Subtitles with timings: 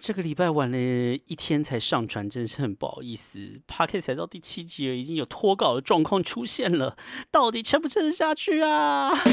[0.00, 3.60] 这个礼拜晚了一天才上传，真是很不好意思。
[3.66, 6.96] Parker 才到第七集了，已经有脱稿的状况出现了，
[7.30, 9.12] 到底撑不撑得下去啊？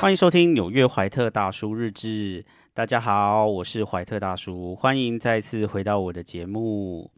[0.00, 2.44] 欢迎收听纽约怀特大叔日志。
[2.74, 7.10] 大家好，我是怀特大叔，欢迎再次回到我的节目。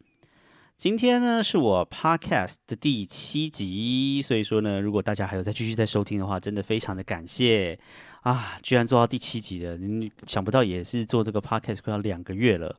[0.80, 7.78] 今天呢是我 podcast 的第七集，所以说呢，如果大家还有再继续在收听的话，真的非常的感谢
[8.22, 8.56] 啊！
[8.62, 12.74] 居然做到第七集了，你想不到也是做这个 podcast 快要两个月了，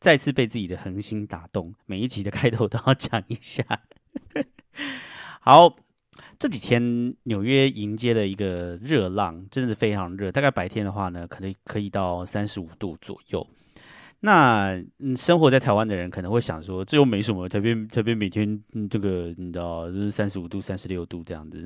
[0.00, 3.62] 再次被自己的恒心打动，每一集的开头都要讲一下。
[5.38, 5.76] 好，
[6.40, 13.46] 这几天纽约迎接了一个热浪，真的是非常热，大概白天的话呢，可能可以到三十五度左右。
[14.20, 21.62] 那嗯，生活在台湾的人可能会想说，这又没什么，特别特别每天这个你知道，就是三十五度、三十六度这样子，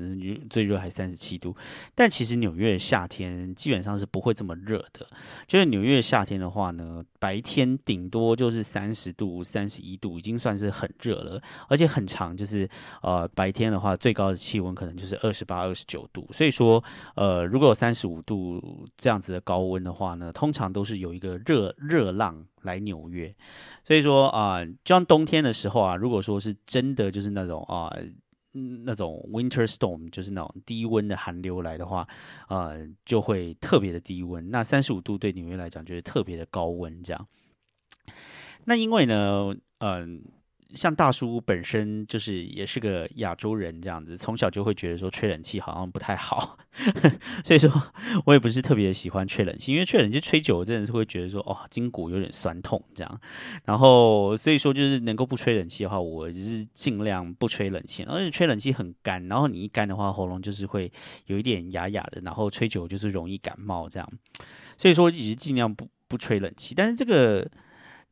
[0.49, 1.55] 最热还三十七度。
[1.95, 5.07] 但其实纽约的夏天基本上是不会这么热的。
[5.47, 12.69] 就是纽约的夏天的话呢，白天顶多就是三十度、三十一度，已经算是很热了，而且很长，就是
[13.01, 16.27] 呃白天的话，最高的气温可能就是二十八、二十九度。
[16.31, 16.83] 所以说，
[17.15, 22.40] 呃，如果有三十五度这样子的高温的话呢，通常都是有一个热热浪。
[22.61, 23.35] 来纽约，
[23.83, 27.91] 所以说啊，就像冬天的时候啊，如果说是真的就是那种啊，
[28.51, 32.07] 那种 winter storm，就是那种低温的寒流来的话，
[32.47, 34.49] 呃，就会特别的低温。
[34.51, 37.27] 那三十五度对纽约来讲就是特别的高温，这样。
[38.65, 40.23] 那因为呢，嗯。
[40.73, 46.57] 像大叔本身就是也是个亚洲人这样子，从小就会觉得说吹冷气好像不太好，
[47.43, 47.69] 所以说
[48.25, 53.21] 我也不是特别喜欢吹冷气，因为吹冷气吹久了真的是会觉得说哦筋骨有点酸痛这样，
[53.65, 60.91] 然后所以说就是能够不吹冷气的话，我就是尽量不吹冷气，而且吹冷气很干，然后你一干的话喉咙就是会
[61.25, 64.09] 有一点哑哑的，然后吹久就是容易感冒这样，
[64.77, 67.49] 所以说也是尽量不不吹冷气，但是这个。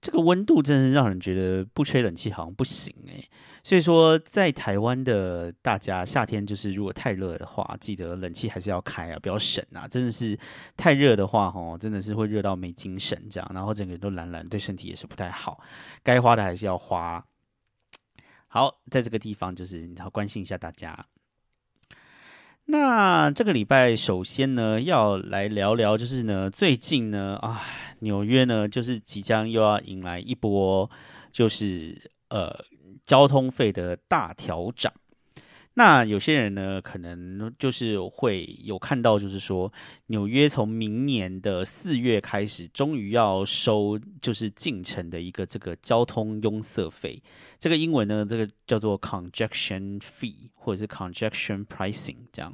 [0.02, 3.30] 这个温度真是让人觉得不吹冷气好像不行诶。
[3.64, 9.86] 所以说在台湾的大家夏天就是如果太热的话，记得冷气还是要开啊，不要省啊！
[9.88, 10.40] 真的是
[10.78, 15.62] 太热的话，吼，真的是会热到没精神这样，然后整个人都懒懒，对身体也是不太好。
[16.02, 17.24] 该花的还是要花。
[18.48, 21.06] 好，在这个地方就是你要关心一下大家。
[22.72, 27.59] 那这个礼拜首先呢，要来聊聊，就是呢，最近呢，啊，
[28.02, 30.88] 纽约呢，就是即将又要迎来一波，
[31.31, 32.63] 就是呃，
[33.07, 34.91] 交通费的大调整。
[35.80, 39.72] 那有些人呢，可能就是会有看到，就是说
[40.08, 47.24] 纽约从明年的四月开始，终于要收就是进城的一个这个交通拥塞费。
[47.58, 52.54] 这个英文呢，这个叫做 congestion fee 或者是 congestion pricing 这样。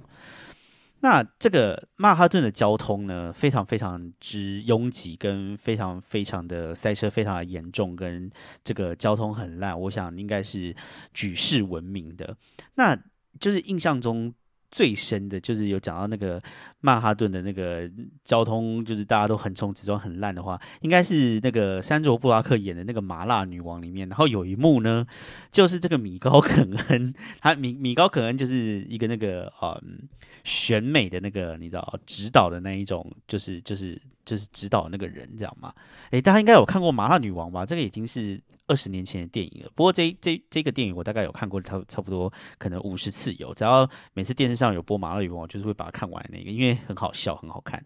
[1.00, 8.30] 那这个曼哈顿的交通呢，非常非常之拥挤，跟非常非常的塞车，非常的严重，跟
[8.64, 10.76] 这个交通很烂，我想应该是
[11.12, 12.38] 举世闻名的。
[12.76, 12.96] 那
[13.40, 14.34] 就是印象中
[14.72, 16.42] 最深的，就是有讲到那个
[16.82, 17.90] 曼哈顿的那个
[18.24, 25.06] 交通，就是大家都横冲直撞很烂的话，应该是那个山卓布拉克演的那个麻辣女王里面，然后有一幕呢，
[25.52, 30.08] 就是这个米高肯恩，他米米高肯恩就是一个那个嗯。
[30.44, 35.74] 选美的那个，你知道，指导的那一种，就是就是就是指导那个人，这样吗？
[36.12, 37.66] 诶，大家应该有看过《麻辣女王》吧？
[37.66, 39.70] 这个已经是二十年前的电影了。
[39.76, 43.54] 不过这这这个电影我大概有看过，差差不多可能五十次有。
[43.54, 47.84] 只要每次电视上有播《麻辣女王》，就是会把它看完那个，因为很好笑，很好看。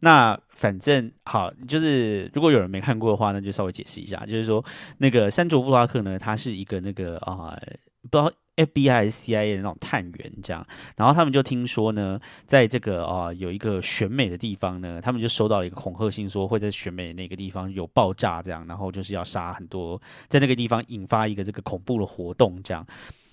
[0.00, 4.64] 那反正好，就是如果有人没看过的话，那就稍微解释一下，就是说
[4.98, 7.54] 那个山卓布拉克呢，他是一个那个啊，
[8.10, 8.32] 不知道。
[8.56, 10.66] FBI、CIA 的那种探员，这样，
[10.96, 22.86] 然后他们就听说呢，在这个啊有一个选美的地方呢，他们就收到了一个恐吓信，说会在选美那个地方有爆炸，这样，然后就是要杀很多，在那个地方引发一个这个恐怖的活动，这样。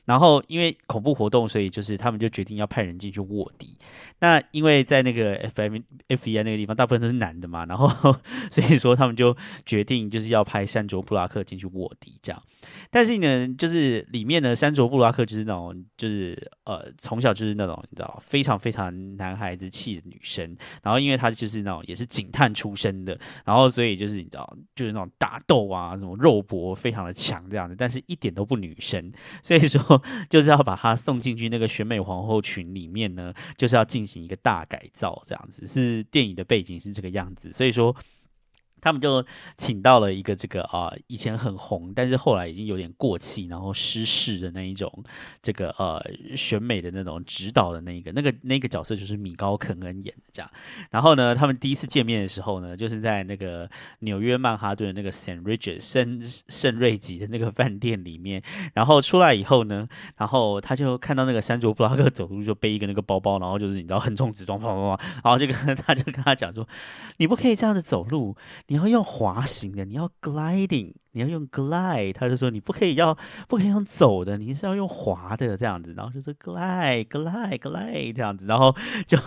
[0.05, 3.77] 然后因为恐怖活动，所以就是他们就决定要派人进去卧底。
[4.19, 7.87] 那因为在那个 FBI、FBI 那个地方，大部分都是男的嘛，然后
[8.51, 12.43] 所以说他们就决定就是要派山卓布拉克进去卧底这样。
[12.89, 20.55] 但是呢，就是里面呢，山卓布拉克就是那种就是呃从小就是那种你知道非常非常男孩子气的女生。
[20.83, 29.11] 然后因为她就是那种也是警探出身的，然后所以就是你知道就是那种打斗啊什么肉搏非常的强这样子，但是一点都不女生。
[29.41, 29.90] 所以说。
[30.29, 37.95] 就是要把她送进去那个选美皇后群里面呢，就是要进行一个大改造，这样子是电影的背景是这个样子，所以说
[38.81, 39.23] 他们就
[39.55, 44.91] 请到了一个这个啊，以前很红，但是后来已经有点过气，然后失势的那一种
[45.41, 46.03] 这个呃
[46.35, 50.51] 选美的那种指导的那一个那个那个角色就是米高肯恩演的这样。
[50.89, 53.69] 然后呢，他们第一次见面的时候呢，就是在那个
[53.99, 58.41] 纽约曼哈顿那个 Saint Regis 圣圣瑞吉的那个饭店里面。
[58.73, 59.87] 然后出来以后呢，
[60.17, 66.67] 然后他就看到那个山卓布拉克走路就背一个那个包包，然后就是你知道横冲直撞，砰砰砰，然后这个他就跟他讲说，
[67.17, 68.35] 你不可以这样子走路。
[68.71, 70.93] 你要用滑行的，你要 gliding。
[71.13, 73.17] 你要用 glide，他就说你不可以要
[73.47, 78.73] 不可以用走的，你是要用滑的这样子，然后就说 glide glide glide 这样子，然后
[79.05, 79.17] 就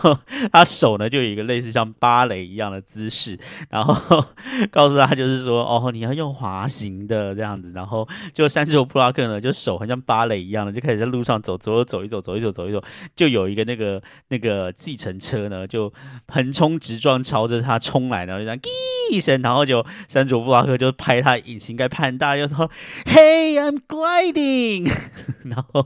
[0.50, 3.38] 他手呢就有一个类似像芭蕾一样的姿势，
[3.69, 4.25] 然后
[4.72, 12.82] 告诉他就是说哦你要用滑行的这样子，然后就山丘布拉克呢就手很像芭蕾一样的就开始在路上走走走一走走一走走一走，
[13.14, 15.92] 就有一个那个那个计程车呢就
[16.28, 18.70] 横冲直撞朝着他冲来，然后就这样滴
[19.10, 21.74] 一声，然后就山丘布拉克就拍他引擎。
[21.75, 22.71] 应该判大就说
[23.05, 24.88] ：“Hey, I'm gliding。
[25.43, 25.85] ”然后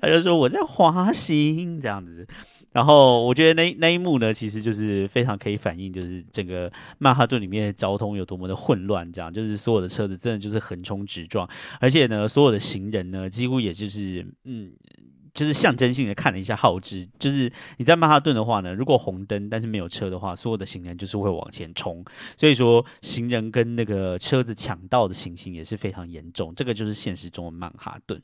[0.00, 2.24] 他就说：“我在滑行。”这样子。
[2.70, 9.12] 然后我觉得那那一幕呢，其实就是非常可以反映，就是整个曼哈顿里面的交通有多么的混乱。
[9.12, 11.48] 这样就是所有的车子真的就是横冲直撞，
[11.80, 14.70] 而且呢，所有的行人呢，几乎也就是嗯。
[15.40, 22.04] 就是象征性的看了一下号志，就是你在曼哈顿的话呢，如果红灯但是没有车的话，所有的行人就是会往前冲，
[22.36, 28.20] 所以说行人跟那个车子抢道的情形也是非常严重，这个就是现实中的曼哈顿。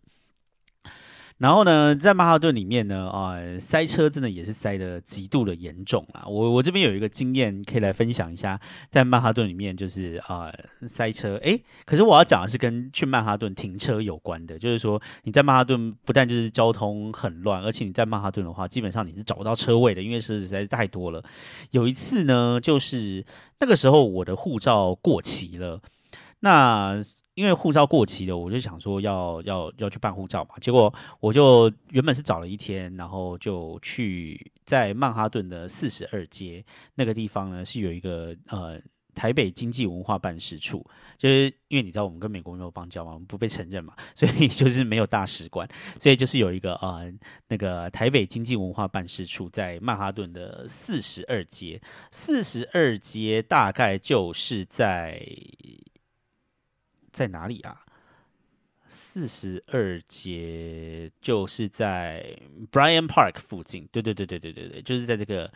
[1.38, 6.25] 然后呢，在曼哈顿里面呢，啊，塞车真的也是塞的极度的严重啊。
[6.27, 8.59] 我我这边有一个经验可以来分享一下，
[8.91, 10.50] 在曼哈顿里面就是啊
[10.88, 21.23] 塞车，诶，可是我要讲的是跟去曼哈顿停车有关的，就是说你在曼哈顿不但就是交通很乱，而且你在曼哈顿的话，基本上你是找不到车位的，因为车实在是太多了。
[21.71, 23.23] 有一次呢，就是
[23.61, 25.82] 那个时候我的护照过期了，
[26.41, 26.97] 那。
[27.37, 30.55] 因为护照过期了，我就想说要要要去办护照嘛。
[30.59, 38.81] 结果我就原本是找了一天，然后就去在曼哈顿的四十二街那个地方呢，是有一个呃
[39.15, 40.83] 台北经济文化办事处。
[41.19, 45.69] 就是因为你知道我们跟美国没有邦交嘛，我们不被承认嘛， 所以就是没有大使馆，
[46.00, 47.12] 所以就是有一个呃
[47.49, 51.79] 那个台北经济文化办事处在曼哈顿的四十二街。
[52.11, 55.23] 四十二街大概就是在。
[57.17, 57.81] 在哪里啊？
[58.89, 62.39] 四十二街就是在
[62.71, 63.89] Brian Park 附近。
[63.91, 65.51] 对对对对对对对，就是在这个，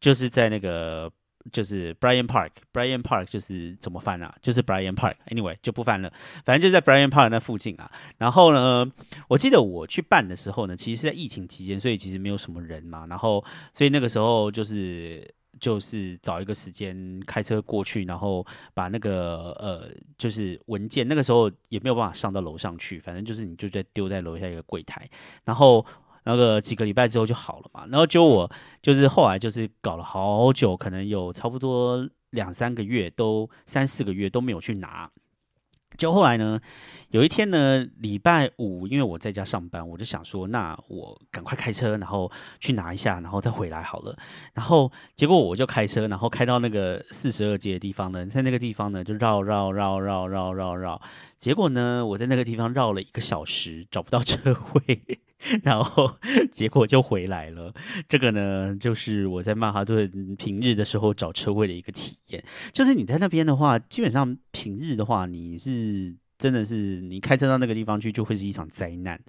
[0.00, 1.08] 就是在那个，
[1.52, 2.50] 就是 Brian Park。
[2.72, 4.34] Brian Park 就是怎么翻啊？
[4.42, 5.14] 就是 Brian Park。
[5.28, 6.12] Anyway 就不翻了，
[6.44, 7.88] 反正就在 Brian Park 那附近啊。
[8.18, 8.90] 然后呢，
[9.28, 13.06] 我记得我去办的时候呢，其实是在疫情期间，所以其实没有什么人嘛。
[13.06, 15.32] 然后，所以那个时候就是。
[15.60, 25.08] 就是找一个时间开车过去，然后把那个呃，就是文件，那个时候也没有办法上到楼上去，反正就是你就在丢在楼下一个柜台，
[25.44, 25.84] 然后
[26.24, 27.86] 那个几个礼拜之后就好了嘛。
[27.90, 28.50] 然后就我
[28.82, 35.10] 就是后来就是搞了好久，可能有差不多两三个月，都三四个月都没有去拿。
[35.96, 36.60] 就后来呢，
[37.10, 44.16] 有一天呢，礼拜五，因为我在家上班，我就想说，那我赶快开车，然后去拿一下，然后再回来好了。
[44.52, 51.00] 然后结果我就开车，然后开到那个四十二街的地方呢，在那个地方呢，就绕绕绕绕绕绕绕。
[51.36, 55.00] 结果呢，我在那个地方绕了一个小时，找不到车位，
[55.62, 56.10] 然后
[56.50, 57.72] 结果就回来了。
[58.08, 62.42] 这个呢，就是我在曼哈顿平日的时候找车位的一个体验。
[62.72, 69.20] 就是你在那边的话，基本上平日的话，你是真的是你开车到那个地方去，就会是一场灾难。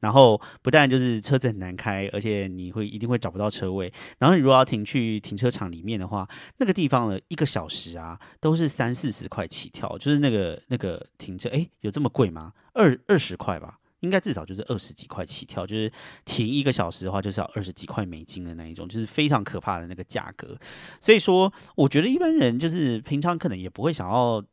[0.00, 3.90] 然后不但就是车子很难开，而且你会一定会找不到车位。
[4.18, 6.28] 然后你如果要停去停车场里面的话，
[6.58, 12.52] 那个地方呢，一个小时啊都是三四十块起跳，就是那个那个停车，哎，有这么贵吗？
[12.74, 15.90] 二二十块吧，应该至少就是二十几块起跳，就是
[16.24, 20.56] 停一个小时的话，就是要二十几块美金的那一种，就是非常可怕的那个价格。
[21.00, 24.44] 所以说，我觉得一般人就是平常可能也不会想要。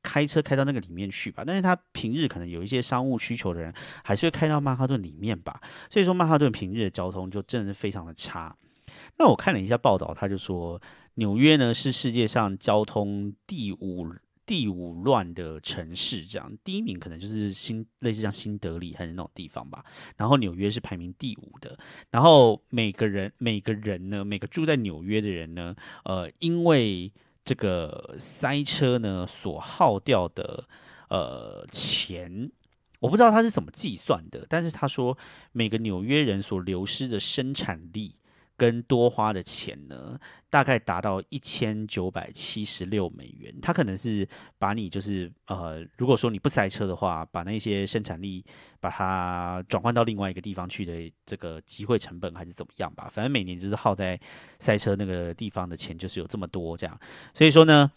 [0.00, 3.74] 开车开到那个里面去吧，但是他平日可能有一些商务需求的人，
[4.04, 5.60] 还是会开到曼哈顿里面吧。
[5.90, 8.56] 所以说，曼哈顿平日的交通就真的是非常的差。
[9.18, 10.80] 那我看了一下报道，他就说
[11.14, 14.06] 纽约呢是世界上交通第五
[14.48, 19.84] 第五乱的城市，这样第一名可能就是新类似像新德里还是那种地方吧。
[20.16, 21.78] 然后纽约是排名第五的。
[22.10, 27.12] 然后每个人每个人呢，每个住在纽约的人呢，呃，因为
[27.44, 30.66] 这个塞车呢所耗掉的
[31.10, 32.50] 呃钱，
[33.00, 35.18] 我不知道他是怎么计算的，但是他说
[35.52, 38.16] 每个纽约人所流失的生产力
[38.58, 40.18] 跟多花的钱呢，
[40.50, 43.54] 大概达到一千九百七十六美元。
[43.62, 48.44] 它可能是把你就是呃，如果说你不塞车的话，把那些生产力
[48.80, 53.08] 把它转换到另外一个地方去的这个机会成本还是怎么样吧。
[53.10, 54.18] 反正每年就是耗在
[54.58, 57.00] 塞车那个地方的钱就是有这么多这样。
[57.32, 57.92] 所以说呢，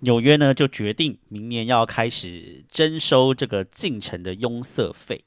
[0.00, 5.24] 纽约呢就决定明年要开始征收这个进城的拥塞费。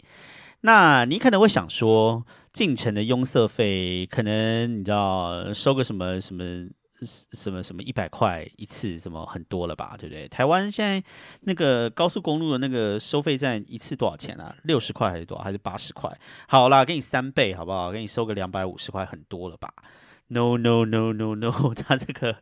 [0.59, 2.25] 那你可能会想说。
[2.53, 6.67] 进城的拥塞费，可能你知道收个什么什么
[7.03, 10.27] 什么什么一百块一次，什么很多了吧，对不对？
[10.27, 11.03] 台湾现在
[11.41, 14.55] 那个高速公路的那个收费站一次多少钱啊？
[14.63, 15.43] 六十块还是多少？
[15.43, 16.15] 还是八十块？
[16.47, 17.91] 好啦，给你三倍好不好？
[17.91, 19.73] 给你收个两百五十块，很多了吧
[20.33, 22.37] ？No no no no no， 他这个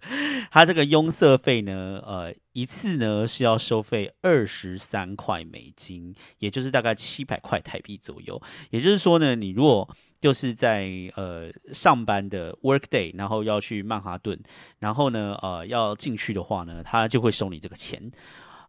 [0.52, 8.40] 他这个拥塞费呢，呃，一次呢是要收费二十三块美金，也就是大概七百块台币左右。
[8.70, 9.90] 也就是说呢，你如果
[10.22, 14.40] 就是在呃上班的 work day，然后要去曼哈顿，
[14.78, 18.12] 然后呢呃要进去的话呢，他就会收你这个钱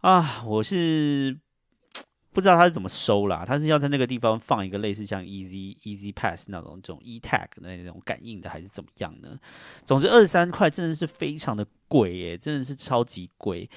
[0.00, 0.43] 啊。
[0.47, 1.37] 我是。
[2.33, 9.37] 不知道他是怎么收啦，他是要在那个地方放一个类似像 Easy Easy Pass 那种这种 E Tag 那种感应的，还是怎么样呢？
[9.85, 13.69] 总之二十三块真的是非常的贵耶，真的是超级贵，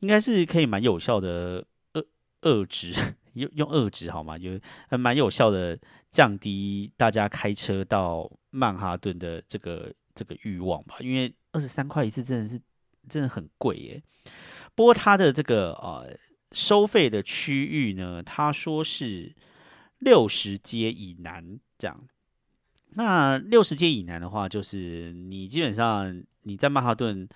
[0.00, 2.04] 应该是可以蛮有效的遏
[2.42, 2.92] 遏制，
[3.34, 4.36] 用用遏制好吗？
[4.36, 4.58] 有
[4.98, 5.78] 蛮有效的
[6.10, 12.60] 降低大家开车到曼哈顿的这个这个欲望吧，因为二十三块一次真的是
[13.08, 14.02] 真的很贵耶。
[14.74, 16.18] 不过它的这个呃。
[16.52, 18.22] 收费的区域呢？
[18.22, 19.34] 他说是
[19.98, 22.04] 六十街以南这样。
[22.90, 27.26] 那六十街以南的话，就是你基本上你在曼哈顿，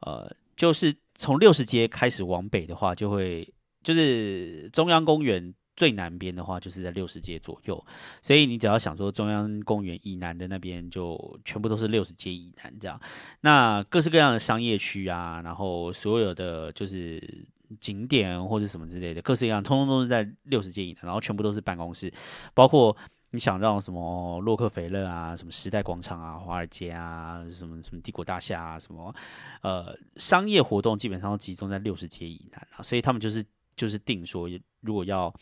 [0.00, 3.50] 呃，就是从六十街开始往北的话，就会
[3.82, 7.86] 就是中央公园最南边的话，就是在六十街左右。
[8.20, 13.00] 所以你只要想说中央公园以南的那边，就全部都是六十街以南这样。
[13.40, 17.48] 那各式各样的商业区啊，然后所有的就是。
[17.80, 22.12] 景点或者什么之类的，各式各样，通通都是在六十街以南，然后全部都是办公室，
[22.54, 22.96] 包括
[23.30, 29.14] 你想让什么洛克菲勒啊、什么时代广场啊、华尔街啊、什么什么帝国大厦啊、什么
[29.62, 33.44] 呃商业活动，基本上都集中在六十街以南啊，所以他们就是
[33.76, 34.48] 就是定说，
[34.80, 35.32] 如果要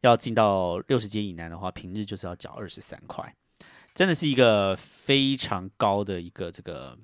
[0.00, 3.34] 要进到六十街以南的话，平日就是要缴二十三块，
[3.94, 6.98] 真的是一个非常高的一个这个。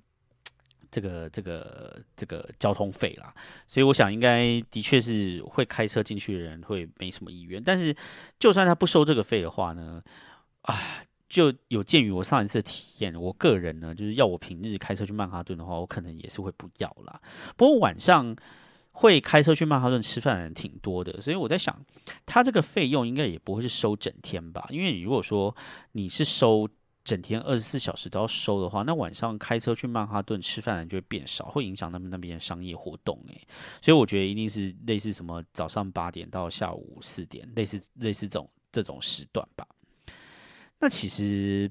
[0.95, 3.35] 这个这个这个交通费啦，
[3.67, 7.61] 所以我想应该的确是会开车进去的人会没什么意愿。
[7.61, 7.93] 但是
[8.39, 10.01] 就算他不收这个费的话呢，
[10.61, 10.79] 啊，
[11.29, 17.21] 就有鉴于我上一次体验，我个人呢就是要我平日开车去曼哈顿的话，我可能也是会不要啦。
[17.57, 18.37] 不过晚上
[18.93, 21.77] 会开车去曼哈顿吃饭的人挺多的，所以我在想，
[22.25, 24.65] 他这个费用应该也不会是收整天吧？
[24.71, 25.57] 因为你如果说
[25.91, 26.69] 你是收。
[27.05, 33.47] 整天二十四小时都要收的话，那晚上开车去曼哈顿吃饭人就会变少，会影响他们那边的商业活动诶。
[33.83, 39.67] 所以我觉得一定是类似什么早上八点到下午四点，类似类似这种这种时段吧。
[40.81, 41.71] 那其实，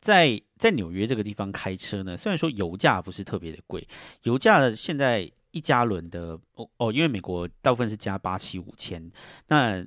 [0.00, 3.84] 在在纽约这个地方开车呢，虽然说油价不是特别的贵，
[4.22, 9.10] 油价现在一加仑的哦哦，因为美国大部分是加八七五千，
[9.48, 9.84] 那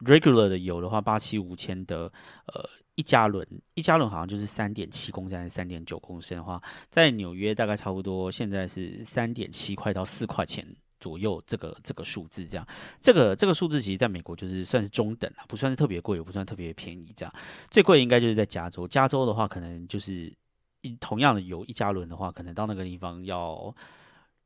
[0.00, 2.12] regular 的油的话，八七五千的
[2.52, 2.68] 呃。
[2.98, 10.66] 一加仑，一加仑好像就是三点七公升还是三点九公升的话，在纽约大概差不多现在是三点七块到四块钱
[10.98, 12.66] 左右，这个这个数字这样，
[13.00, 17.32] 这个这个数字其实在美国就是算是中等了，不算是特别贵，也不算特别便宜这样。
[17.70, 20.34] 最贵应该就是在加州，加州的话可能就是
[20.80, 23.72] 一同样的油一加仑的话，可能到那个地方要。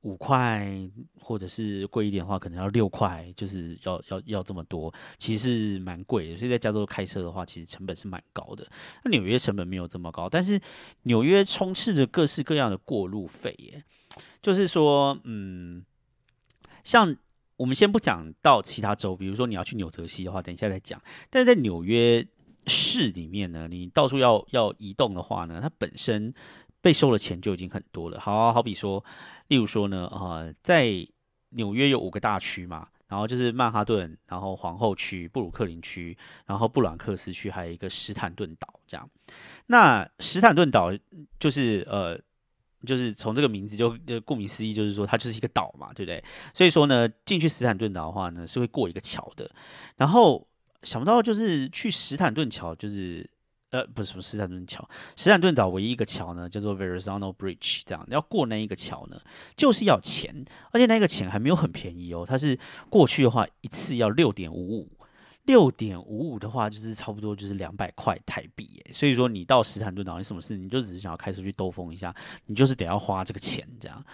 [0.02, 0.68] 五块，
[1.20, 6.36] 或者是贵一点的话，可能要六块，就是要要要这么多，其实是蛮贵的。
[6.36, 8.66] 所以在加州开车的话，其实成本是蛮高的。
[9.04, 10.60] 那纽约成本没有这么高，但是
[11.04, 13.84] 纽约充斥着各式各样的过路费耶。
[14.40, 15.84] 就是说，嗯，
[16.82, 17.16] 像
[17.56, 21.00] 我们先不讲到其他州，比如说你要去纽泽西的话，等一下再讲。
[21.30, 22.26] 但是在纽约
[22.66, 26.34] 市里面呢，你到处要要移动的话呢，它本身
[26.80, 28.18] 被收的钱就已经很多了。
[28.18, 29.04] 好好比说。
[29.48, 31.06] 例如说呢，呃，在
[31.50, 39.08] 纽约有五个大区嘛，然后就是曼哈顿，然后皇后区、布鲁克林区，然后布朗克斯区，还有一个史坦顿岛这样。
[39.66, 40.90] 那史坦顿岛
[41.38, 42.18] 就是呃，
[42.86, 46.22] 就是从这个名字就顾名思义，就是说它就是一个岛嘛，对不对？
[46.54, 49.50] 所以说呢，进去史坦顿岛的话呢，是会过一个桥的。
[49.96, 50.46] 然后
[50.82, 53.28] 想不到就是去史坦顿桥，就是。
[53.72, 54.86] 呃，不是什么斯坦顿桥，
[55.16, 59.18] 斯坦顿岛唯一一个桥呢，叫做 Verrazano Bridge，这样要过那一个桥呢，
[59.56, 62.58] 就是要钱，而且那个钱还没有很便宜哦，它是
[62.90, 64.90] 过去的话一次要六点五五，
[65.46, 68.92] 六点五五的话，就是差不多就是两百块台币耶。
[68.92, 72.14] 所以说你到斯坦顿岛，你什么事你就只是想要开车去兜风一下，
[72.44, 74.04] 你就是得要花这个钱这样。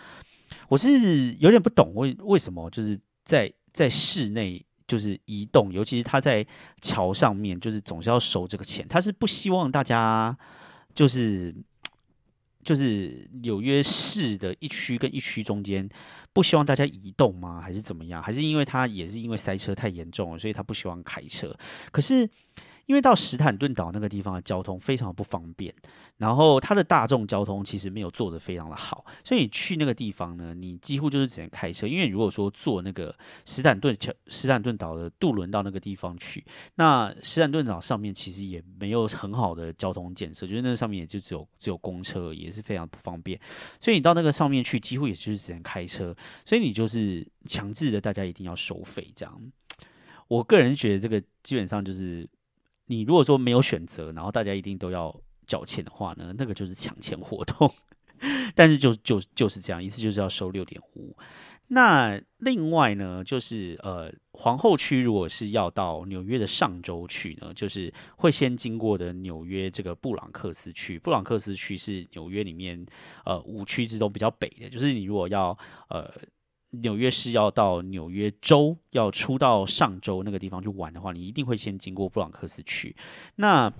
[0.68, 6.44] 我是有点不懂为为什么就是在在室内就是移动，尤其是他在
[6.80, 8.84] 桥上面，就是总是要收这个钱。
[8.88, 10.36] 他是不希望大家
[10.94, 11.54] 就是
[12.64, 15.88] 就是纽约市的一区跟一区中间。
[16.32, 17.60] 不希望大家移动吗？
[17.60, 18.20] 还是怎么样？
[18.20, 21.56] 还是因为他也是因为塞车太严重了，所以他不希望开车。
[21.92, 22.28] 可是。
[22.88, 25.72] 因为到史坦顿岛那个地方的交通非常不方便，
[26.16, 31.86] 然后它的大众交通其实没有做的非常的好，所以你去那个地方呢，你几乎就是只能开车。
[31.86, 33.14] 因为如果说坐那个
[33.44, 36.42] 史坦顿桥、史坦顿岛的渡轮到那个地方去，
[36.76, 43.38] 那史坦顿岛上面其实也没有很好的交通建设，就是那上面也就只有只有公车，也是非常不方便。
[43.78, 46.16] 所以你到那个上面去，几乎也就是只能开车，
[46.46, 49.52] 所以你就是强制的大家一定要收费这样。
[50.26, 52.26] 我个人觉得这个基本上就是。
[52.88, 55.14] 你如果说没有选择，然后大家一定都要
[55.46, 57.72] 缴钱的话呢，那个就是抢钱活动。
[58.56, 61.16] 但是就就就是这样，一次就是要收六点五。
[61.68, 70.98] 那另外呢，就是呃皇后区如果是要到纽约的上周去呢，就是会先经过的纽约这个布朗克斯区。
[70.98, 72.84] 布朗克斯区是纽约里面
[73.24, 75.56] 呃五区之中比较北的，就是你如果要
[75.88, 76.12] 呃。
[76.70, 82.94] 纽约市要到纽约州，要出到上周那个地方去玩的话，你一定会先经过布朗克斯区。
[83.36, 83.72] 那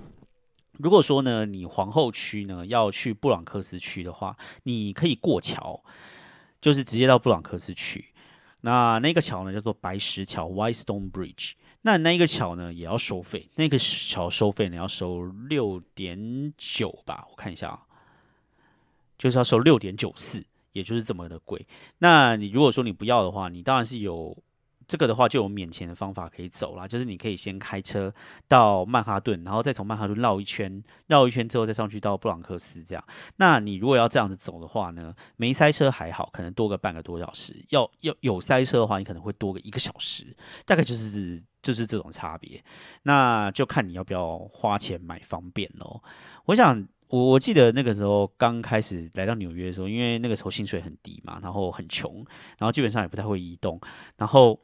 [0.73, 5.83] 如果说呢，你皇后区呢要去布朗克斯区的话，你可以过桥，
[6.61, 8.05] 就是直接到布朗克斯区。
[8.63, 11.53] 那那个桥呢叫做白石桥 （White Stone Bridge）。
[11.83, 17.27] 那那个桥呢也要收费，那个桥收费呢要收六点九吧？
[17.31, 17.83] 我看一下啊，
[19.19, 20.45] 就是要收六点九四。
[20.79, 21.67] 也就是这么的贵。
[21.99, 24.37] 那你如果说你不要的话，你当然是有
[24.87, 26.89] 这个的话，就有免钱的方法可以走了。
[26.89, 28.15] 就是你可以先开车
[28.47, 33.05] 到曼哈顿，然后再从曼哈顿绕一圈，绕一圈之后再上去到布朗克斯这样。
[33.37, 40.35] 那你如果要这样子走的话呢，没塞车还好，可能多个半个多小时；要要有塞车的话，你可能会多个一个小时。
[40.65, 42.63] 大概就是就是这种差别。
[43.03, 46.01] 那就看你要不要花钱买方便喽。
[46.47, 46.89] 我想。
[47.09, 52.25] 我我记得那个时候刚开始来到纽约的时候，因为那个时候薪水很低嘛，然后很穷，
[52.59, 53.81] 然后基本上也不太会移动。
[54.17, 54.61] 然后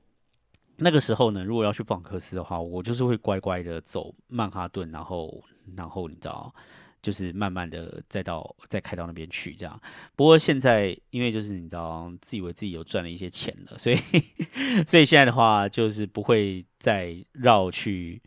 [0.77, 5.43] 那个时候呢，如果要去布朗克斯的话，我就是会乖乖的走曼哈顿，然后
[5.75, 6.55] 然后你知道，
[7.01, 9.81] 就是慢慢的再到再开到那边去这样。
[10.15, 13.97] 不过现在因为就是你知道，自以为自己有赚了一些钱了，所以
[14.87, 18.21] 所以现在的话就是不会再绕去。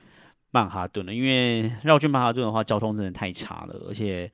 [0.52, 4.32] 曼哈顿了，因为绕去曼哈顿的话，交通真的太差了，而且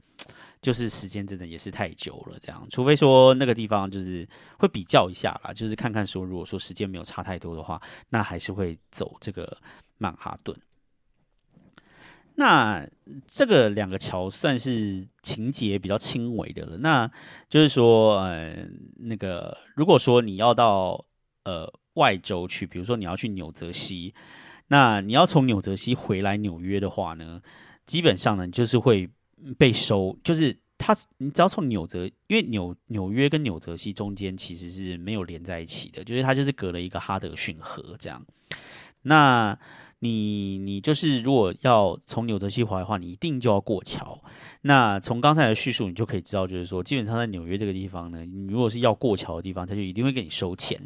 [0.61, 2.37] 就是时间真的也是太久了。
[2.39, 4.27] 这样，除非说那个地方就是
[4.59, 9.57] 会比较一下啦，就是看看说，如果说时间没有差太多的话，那还是会走这个
[9.97, 10.55] 曼哈顿。
[12.35, 12.87] 那
[13.27, 16.77] 这个两个桥算是情节比较轻微的了。
[16.77, 17.11] 那
[17.49, 18.65] 就是说，呃，
[18.97, 21.03] 那个如果说你要到
[21.43, 24.13] 呃外州去，比如说你要去纽泽西。
[24.67, 27.41] 那你要从纽泽西回来纽约的话呢，
[27.85, 29.09] 基本上呢就是会
[29.57, 38.25] 被收，就是他你只要从纽泽，因为纽纽约跟纽泽西中间其实是没有连在一起的，就是它就是隔了一个哈德逊河这样。
[39.03, 39.57] 那
[40.03, 44.19] 你你就是如果要从纽泽西回来的话，你一定就要过桥。
[44.63, 50.77] 那从刚才的叙述，你就可以知道，就是说，基本上在纽约这个地方呢，你如果是要过桥的地方，他就一定会给你收钱。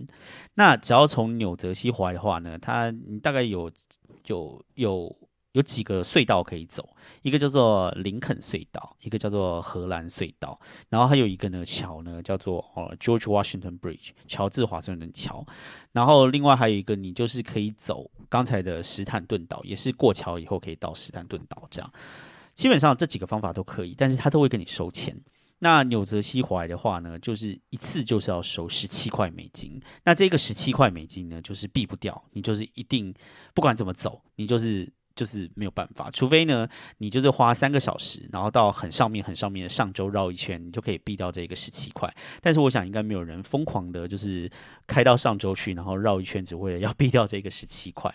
[0.53, 3.71] 那只要从纽泽西回来的话呢，他你大概有
[4.27, 5.15] 有有
[5.57, 6.87] 有几个隧道可以走，
[7.23, 15.43] 一个叫做林肯隧道，一个叫做荷兰隧道，然后还有一个呢桥呢叫做哦 George Washington Bridge，乔治华盛顿桥。
[15.91, 18.09] 然后另外还有一个，你就是可以走。
[18.29, 21.91] 刚才的史坦顿岛也是过桥以后可以到史坦顿岛，这样
[22.53, 25.19] 基本上这几个方法都可以，但是他都会跟你收钱。
[25.59, 29.81] 那纽泽西回来的话呢，就是一次就是要收十七块美金。
[30.03, 33.11] 那这个十七块美金呢，就是避不掉，你就是一定
[33.55, 34.87] 不管怎么走，你就是
[35.17, 36.65] 就是没有办法，除非呢
[36.99, 42.09] 你就是花三个小时，然后到很上面很上面的上周绕一圈，你就可以避掉这个十七块。
[42.41, 44.49] 但是我想应该没有人疯狂的，就是
[44.85, 48.13] 开到上周去，然后绕一圈，只为了要避掉这个十七块。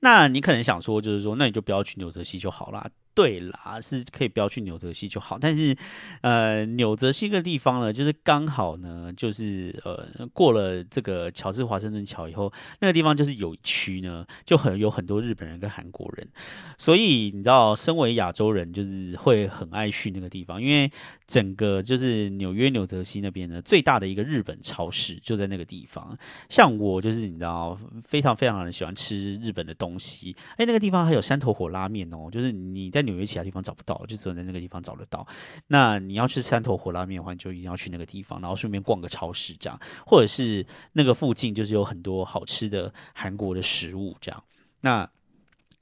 [0.00, 2.90] 那你可能想说，就是说，那你就不要去纽泽西就好啦。
[3.16, 5.38] 对啦，是可以不要去纽泽西就好。
[5.40, 5.74] 但是，
[6.20, 16.28] 呃，纽泽西个地方呢，就是刚好呢，就是呃，过了这个乔治华盛顿桥以后，那个地方就是有区呢，就很有很多日本人跟韩国人。
[16.76, 20.92] 所以你知道，身为亚洲人，就是会很爱去那个地方，因为
[21.26, 26.14] 整个就是纽约纽泽西那边呢，最大的一个日本超市就在那个地方。
[26.50, 30.36] 像我就是你知道，非常非常的喜欢吃日本的东西。
[30.58, 33.05] 哎，那个地方还有山头火拉面哦，就是你在。
[33.06, 35.26] 纽约其他地方找不到，就只有在那个地方找得到。
[35.68, 44.44] 那你要去山头火拉面的话，你就一定要去那个地方，然后顺便逛个超市这样，或者是那个附近就是有很多好吃的韩国的食物这样。
[44.82, 45.08] 那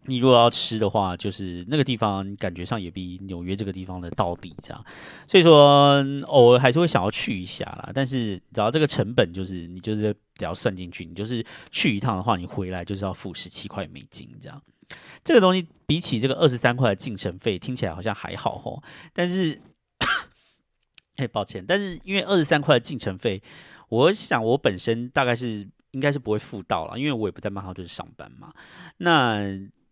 [0.06, 4.84] 你如果要吃的话，就是那个地方感觉上也比纽约这个地方的到底这样。
[5.26, 7.90] 所以说偶尔还是会想要去一下啦。
[7.94, 14.62] 但是只要这个成本就是你就是得要算进去，你就是去一趟的话，你回来就是要付十七块美金这样。
[15.24, 18.82] 这个东西比起这个二十三块的进城费，听起来好像还好吼。
[19.12, 19.58] 但是，
[21.16, 23.42] 哎，抱歉，但是因为二十三块的进城费，
[23.88, 28.52] 我想我本身大概是应该是不会付到了，因为我也不在曼哈顿上班嘛。
[28.98, 29.40] 那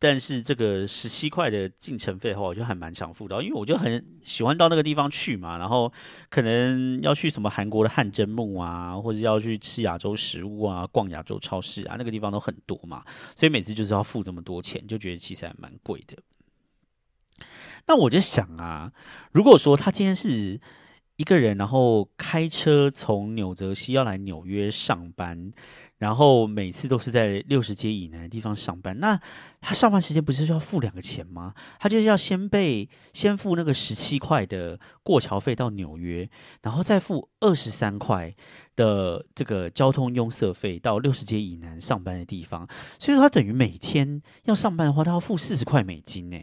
[0.04, 5.58] 但是这个十七块的进程费的话，我就还蛮想付到，因为我就很喜欢到那个地方去嘛。
[5.58, 5.92] 然后
[6.28, 13.04] 可能要去什么韩国的汗蒸木啊，或者要去吃亚洲食物啊，逛亚洲超市啊，那个地方都很多嘛。
[13.36, 16.16] 所以每次就是要付这么多钱，就觉得其实还蛮贵的。
[17.86, 18.90] 那我就想啊，
[19.30, 20.60] 如果说他今天是
[21.14, 25.52] 一个人，然后开车从纽泽西要来纽约上班。
[26.02, 29.16] 然后每次都是在六十街以南的地方上班，那
[29.60, 31.54] 他上班时间不是要付两个钱吗？
[31.78, 36.28] 他就是要先被先付那个十七块的过桥费到纽约，
[36.62, 38.34] 然后再付二十三块
[38.74, 42.66] 的这个交通拥塞费到六十街以南上班的地方，
[42.98, 46.36] 所以说他等于每天要上班的话，他要付四十块美金呢。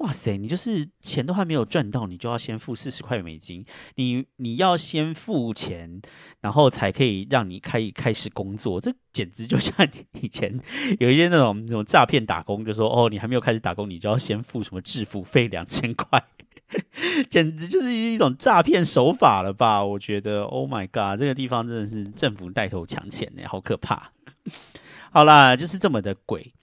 [0.00, 3.62] 哇塞，你就是钱都还没有赚到，你就要先付四十块美金。
[3.96, 6.00] 你你要先付钱，
[6.40, 8.80] 然后才可以让你开开始工作。
[8.80, 9.86] 这简直就像
[10.22, 10.58] 以前
[10.98, 16.24] 有一些那种那种诈骗打工，就说哦，你还没有开始打工，你就要先付什么制服费两千块，
[17.28, 19.84] 简直就是一种诈骗手法了吧？
[19.84, 24.10] 我觉得，Oh my god，这个地方真的是政府带头抢钱呢，好可怕。
[25.12, 26.54] 好啦，就是这么的鬼。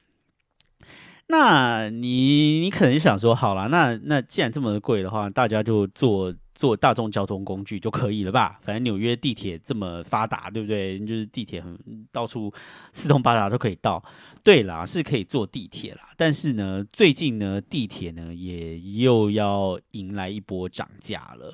[1.29, 8.57] 那你你可能想说，好了，那那既然这么贵的话，大家就坐坐大众交通工具就可以了吧？
[8.61, 10.97] 反正纽约地铁这么发达，对不对？
[10.99, 11.77] 就是地铁很
[12.13, 12.53] 到处
[12.93, 14.01] 四通八达都可以到。
[14.41, 16.11] 对啦，是可以坐地铁啦。
[16.15, 21.53] 但是呢，最近呢，地铁呢也又要迎来一波涨价了。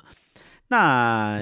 [0.68, 1.38] 那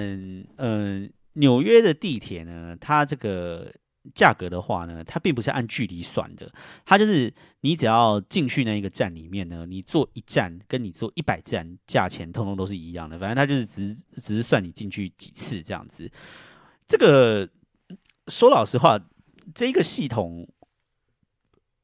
[0.56, 3.70] 嗯，纽约的地铁呢，它这个。
[4.14, 6.52] 价格的话呢，它并不是按距离算的，
[6.84, 13.16] 它就是你只要进去那一个站里面呢，你坐一站跟你坐一百站，价钱通通都是一样的。
[13.16, 16.10] 反正它就是只只是算你进去几次这样子。
[16.88, 17.48] 这个
[18.26, 19.00] 说老实话，
[19.54, 20.48] 这个系统，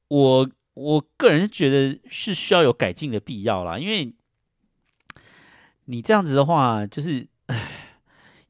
[0.09, 4.13] 我我个人是觉得是需要有改进的必要啦，因为
[5.85, 7.29] 你这样子的话，就是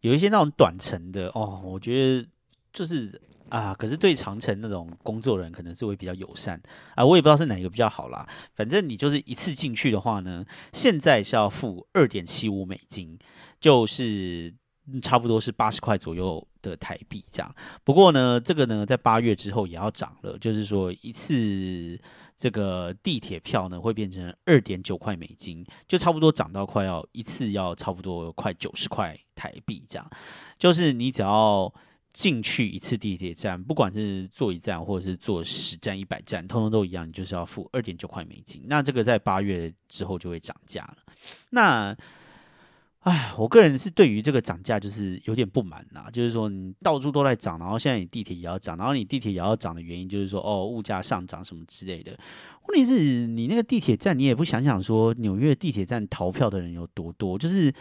[0.01, 2.27] 有一些那种短程的哦，我觉得
[2.73, 3.21] 就是。
[3.51, 6.61] 啊，可是对长城那种工作人可能是会比较友善
[6.95, 8.29] 啊，我也不知道是哪一个比较好啦。
[8.55, 13.19] 反正你就是一次进去的话呢，现在是要付二点七五美金，
[13.59, 14.55] 就是
[15.03, 17.55] 差不多是八十块左右的台币这样。
[17.85, 21.99] 不过呢，这个呢在八月之后也要涨了，就是说一次
[22.37, 30.11] 这个地铁票呢会变成二点九块美金，就差不多涨到快要一次要差不多快九十块台币这样。
[30.59, 31.73] 就是你只要。
[32.13, 38.63] 进去一次地铁站，不管是坐一站或者是坐十站、一百站，通通都一样，你就是要付二点九块美金。
[38.67, 40.97] 那这个在八月之后就会涨价了。
[41.51, 41.97] 那，
[43.01, 52.19] 唉，我个人是对于这个涨价就是有点不满呐，就是说你到处都在涨，然后现在你地铁也要涨，然后你地铁也要涨的原因就是说哦，物价上涨什么之类的。
[52.67, 57.73] 问题是，你那个地铁站，你也不想想说纽约地铁站逃票的人有多多，就是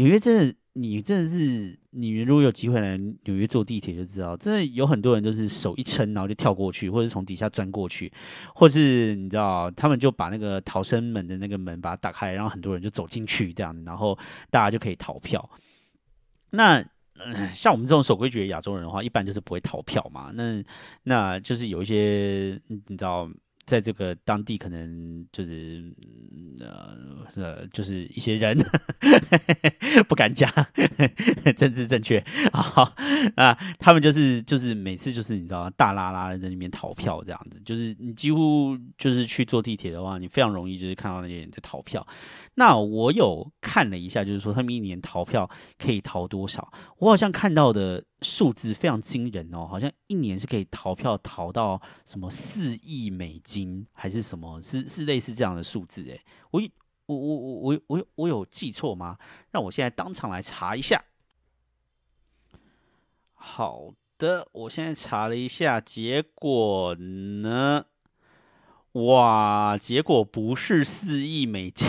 [0.00, 0.54] 纽约真的。
[0.74, 8.10] 你真的是，你如果有机会来纽约坐地铁，就知道，真的有很多人就是手一撑，然后就跳过去，或者从底下钻过去，
[8.54, 14.16] 或是你知道，他们就把那个逃生门的那个门把它打开，然后很多人就走进去这样，然后
[14.48, 15.50] 大家就可以逃票。
[16.50, 16.82] 那
[17.52, 20.30] 像我们这种守规矩的亚洲人的话，一般就是不会逃票嘛。
[20.32, 20.62] 那
[21.02, 23.28] 那就是有一些你知道。
[23.70, 25.80] 在这个当地可能就是
[26.58, 26.96] 呃
[27.36, 28.58] 呃，就是一些人
[30.08, 30.50] 不敢讲
[31.56, 32.18] 政治正确
[32.50, 32.92] 啊
[33.36, 42.04] 啊，他们就是就是每次就是你知道大拉拉的在那边逃票这样子，就是你几乎就是去坐地铁的话，你非常容易就是看到那些人在逃票。
[42.54, 46.72] 那我有看了一下，就是说他们一年逃票可以逃多少？
[46.98, 53.59] 我好像看到的数字非常惊人哦，好像一年是可以逃票逃到什么四亿美金，
[53.92, 54.60] 还是什么？
[54.60, 56.02] 是是类似这样的数字？
[56.04, 56.20] 诶，
[56.50, 56.62] 我
[57.06, 59.18] 我我我我我我有记错吗？
[59.50, 61.04] 让我现在当场来查一下。
[63.34, 67.86] 好的，我现在查了一下，结果呢？
[68.92, 71.88] 哇，结果不是四亿美金。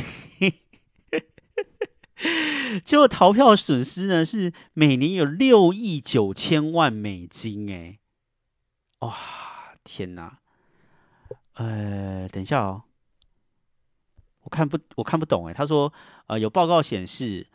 [2.86, 8.00] 结果逃票损失呢是每年有六亿九千万美金哎，
[9.00, 9.18] 哇
[9.84, 10.40] 天哪！
[11.54, 12.84] 呃，等一下哦，
[14.44, 15.54] 我看不我看不懂哎。
[15.54, 15.92] 他说
[16.28, 17.46] 呃有报告显示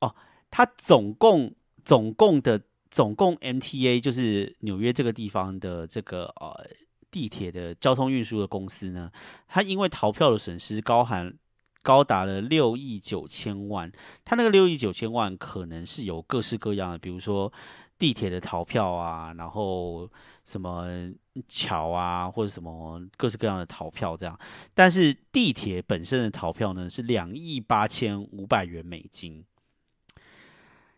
[0.00, 0.14] 哦，
[0.50, 6.66] 他总共总共的总共 MTA 就是纽约这个地方的这个呃
[7.10, 9.10] 地铁的交通运输的公司呢，
[9.48, 11.36] 他因为逃票的损失高含。
[11.82, 13.90] 高达了六亿九千万，
[14.22, 17.50] 他那个六亿九千万可能是有各式各样的，比如说
[17.98, 20.06] 地铁的逃票啊，然后
[20.44, 21.10] 什么
[21.48, 24.38] 桥啊，或者什么各式各样的逃票这样。
[24.74, 29.44] 但是地铁本身的逃票呢是两亿八千五百元美金。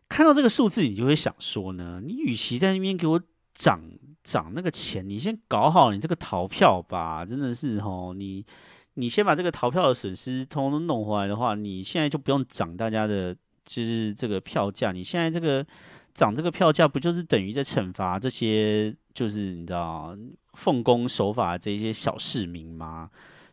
[0.09, 3.21] 看到这个数字，你就会想说呢，你与其在那边给我
[3.55, 3.83] 涨
[4.23, 8.45] 涨那个钱，你先搞好你这个逃票吧，真的是哦，你。
[8.97, 14.93] 你先把这个逃票的损失通通弄回来的话，你现在就不用涨大家的，就是这个票价。
[14.93, 15.67] 你现在这个
[16.13, 20.17] 涨这个票价，不就是等于在惩罚这些，就是你知道
[20.55, 23.11] 奉公守法这些小市民吗？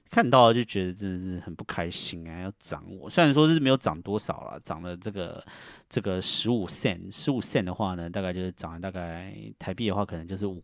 [0.10, 2.42] 看到就觉得真的是很不开心啊！
[2.42, 5.46] 要涨我，虽然说是没有涨多少了，涨了这个
[5.88, 10.64] 这个十五 cent，十五 cent 的话呢，大概就是涨了大概台币的话，可能就是五。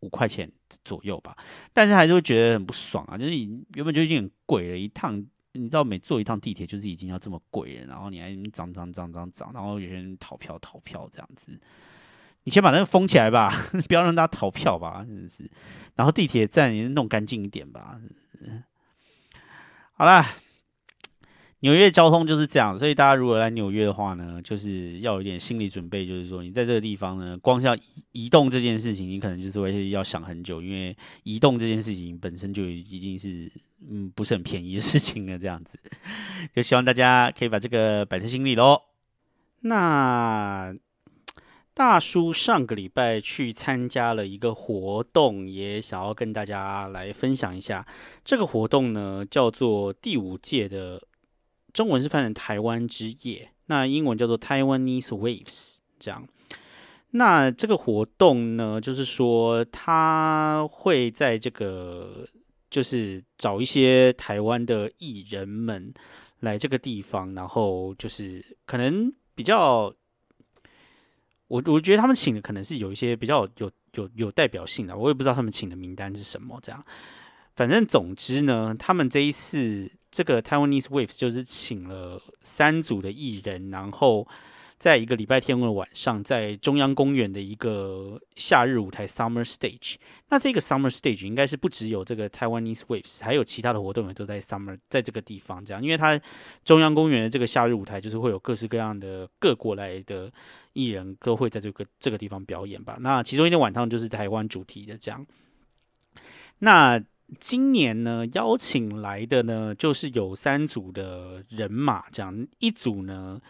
[0.00, 0.48] 五块钱
[0.84, 1.36] 左右吧，
[1.72, 3.18] 但是还是会觉得很不爽啊！
[3.18, 5.20] 就是你原本就已经很贵了，一趟
[5.50, 11.58] 你知道每坐一趟地铁就是已经要这么贵了，然后你还涨涨涨涨涨，然后有些人逃票逃票这样子，
[12.44, 13.52] 你先把那个封起来吧，
[13.88, 15.50] 不要让大家逃票吧，真的是。
[15.94, 18.00] 然后地铁站也弄干净一点吧。
[19.92, 20.26] 好啦。
[21.60, 27.76] 纽约交通就是这样，所以大家如果来纽约的话呢，就是要有点心理准备，就是说你在这个地方呢，光是要
[28.12, 33.50] 移动这件事情，你可能就是会要想很久，因为移动这件事情本身就已经是
[33.90, 35.36] 嗯不是很便宜的事情了。
[35.36, 35.76] 这样子，
[36.54, 38.80] 就希望大家可以把这个摆在心里喽。
[39.62, 40.72] 那
[41.78, 47.86] 大叔上个礼拜去参加了一个活动，也想要跟大家来分享一下。
[48.24, 51.00] 这个活动呢，叫做第五届的。
[51.72, 55.76] 中文是翻成台湾之夜，那英文叫做 Taiwanese Waves。
[56.00, 56.26] 这样，
[57.12, 62.26] 那这个活动呢，就是说他会在这个，
[62.68, 65.94] 就是找一些台湾的艺人们
[66.40, 69.94] 来这个地方，然后就是可能比较，
[71.48, 76.58] 我我觉得他们请的可能是有一些比较有有有代表性的，我也不知道他们请的名单是什么。
[76.62, 76.82] 这样，
[77.56, 79.90] 反正总之呢，他们这一次。
[80.10, 84.26] 这个 Taiwanese Waves 就是请了三组的艺人，然后
[84.78, 89.96] 在一个礼拜天的晚上，在中央公园的一个夏日舞台 Summer Stage。
[90.28, 96.20] 那这个 Summer Stage 应该是不只有这个 Taiwanese Waves，还有其他的活动也都在 Summer 在这个地方这样，因为它
[96.64, 100.32] 中央公园的这个夏日舞台就是会有各式各样的各国来的
[100.74, 102.96] 艺人都会在这个这个地方表演吧。
[103.00, 105.26] 那其中一天晚上就是台湾主题的这样。
[106.60, 107.02] 那
[107.38, 113.40] 今年呢，邀请来的呢，就是有三组的人马，这样一组呢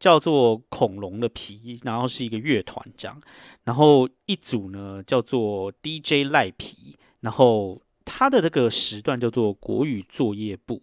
[0.00, 3.20] 叫做恐龙的皮，然后是一个乐团这样，
[3.64, 10.82] 然后一组呢叫做 DJ 赖皮，然后他的这个时段叫做国语作业部，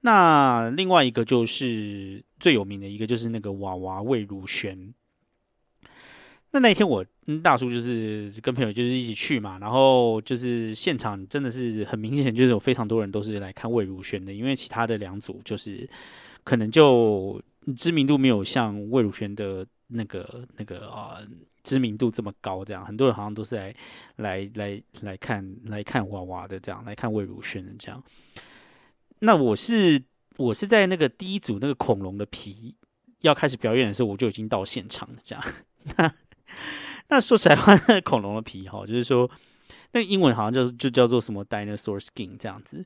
[0.00, 4.94] 那另外一个就是最有名的一个就是那个娃娃魏如萱。
[6.52, 7.04] 那那天我
[7.42, 15.86] 大叔就是跟朋友就是一起去嘛，然后就是现场真的是很明显，就是有非常多人都是来看魏如萱的，因为其他的两组就是
[16.44, 17.38] 可能就
[17.74, 21.18] 知名度没有像魏如萱的那个那个啊
[21.62, 23.74] 知名度这么高，这样很多人好像都是来
[24.16, 28.02] 来来来看来看娃娃的这样来看魏如萱的这样。
[29.20, 30.02] 那我是
[30.36, 32.76] 我是在那个第一组那个恐龙的皮
[33.20, 35.44] 要开始表演的时候，我就已经到现场了，这样
[35.96, 36.14] 那。
[37.08, 39.30] 那说实话，恐龙的皮哈，就是说，
[39.92, 42.84] 那英文好像就就叫做什么 dinosaur skin 这样子。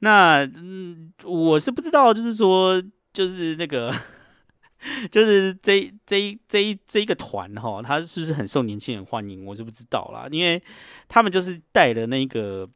[0.00, 2.82] 那嗯，我是不知道，就是说，
[3.14, 3.90] 就是那个，
[5.10, 9.44] 就是这这这一这一个团哈，他是不是很受年轻人欢迎？
[9.44, 10.62] 我是不知道啦，因为
[11.08, 12.68] 他们就是带了那个。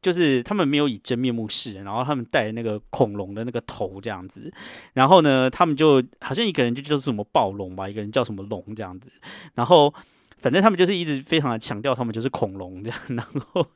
[0.00, 4.52] 就是他们没有以真面目示人，然后他们戴那个恐龙的那个头这样子，
[4.94, 9.12] 然后呢，他们就好像一个人就叫做什么暴龙吧，一个人叫什么龙这样子，
[9.54, 9.94] 然后
[10.42, 13.66] 反正他们就是一直非常的强调他们就是恐龙这样，然后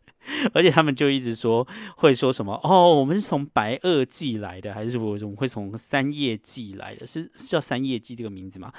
[0.53, 7.07] 而且他们就一直说会说什么哦，我们是从白垩纪来的，还是我怎么会从三叶纪来的？
[7.07, 8.73] 是是叫三叶纪这个名字吗？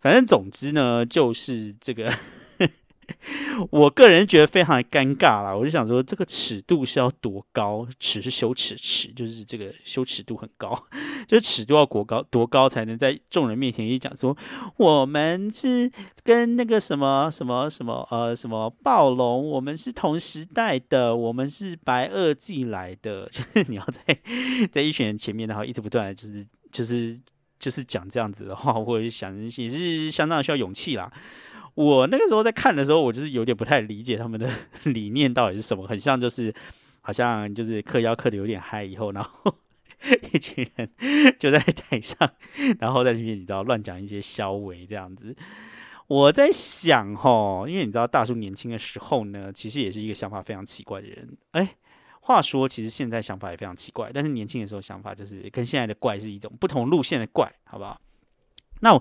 [0.00, 2.12] 反正总之呢，就是这个。
[3.70, 7.86] 我个人觉得非常的尴尬啦，我就想说这个尺度是要多高？
[7.98, 10.74] 尺是羞耻尺，就是这个羞耻度很高，
[11.26, 14.36] 就是尺度要多高多高才能在众人面前一讲说
[14.76, 15.90] 我们是
[16.22, 24.18] 跟那个什么什么什么呃什么暴龙，我们是同时代的，我们是白垩纪来的， 就是你要在
[24.72, 27.18] 在一群人前面，然后一直不断的就是就是
[27.58, 31.12] 就是讲这样子的话，我想也是相当需要勇气啦。
[31.74, 34.50] 我那个时候在看的时候，我就是有点不太理解他们的
[34.84, 36.52] 理念到底是什么，很像就是
[37.00, 39.54] 好像就是嗑药嗑的有点嗨以后，然后
[40.32, 40.90] 一群人
[41.38, 42.30] 就在台上，
[42.78, 45.34] 然后在里面你知道乱讲一些消维这样子。
[46.06, 51.36] 我在想哈，因为你知道大叔年轻的时候呢，其实也是一个想法非常奇怪的人。
[51.52, 51.76] 哎，
[52.20, 58.00] 话说其实现在想法也非常奇怪，但是年轻的时候想法就是跟现在的怪是一种不同路线的怪，好不好？
[58.80, 58.92] 那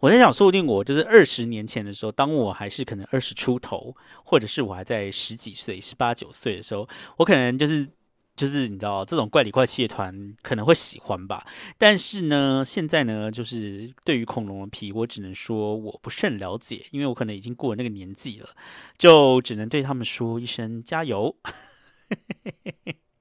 [0.00, 7.88] 我在想，说不定我就是二十年前的时候，当我还是可能二十出头，或者是我还在十几岁、十八九岁的时候，我可能就是
[8.34, 11.46] 就是你知道，这种怪里怪气的团可能会喜欢吧。
[11.76, 18.48] 但是呢，现在呢，就是对于恐龙的皮，我只能说我不甚了解，因为我可能已经过了那个年纪了，
[18.96, 21.36] 就只能对他们说一声加油。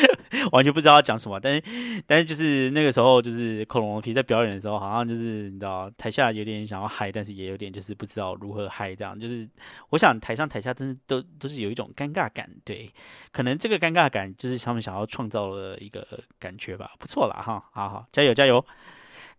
[0.52, 1.62] 完全不知道要讲什么，但是
[2.06, 9.48] 但是就是那个时候，就是恐龙皮在表演的时候，好像就是你知道台下有点想要嗨，但是也有点就是不知道如何嗨，这样就是
[9.90, 12.92] 我想台上台下真是都都是有一种尴尬感，对，
[13.30, 16.06] 可能这个尴尬感就是他们想要创造的一个
[16.38, 18.64] 感觉吧，不错啦哈，好好加油加油，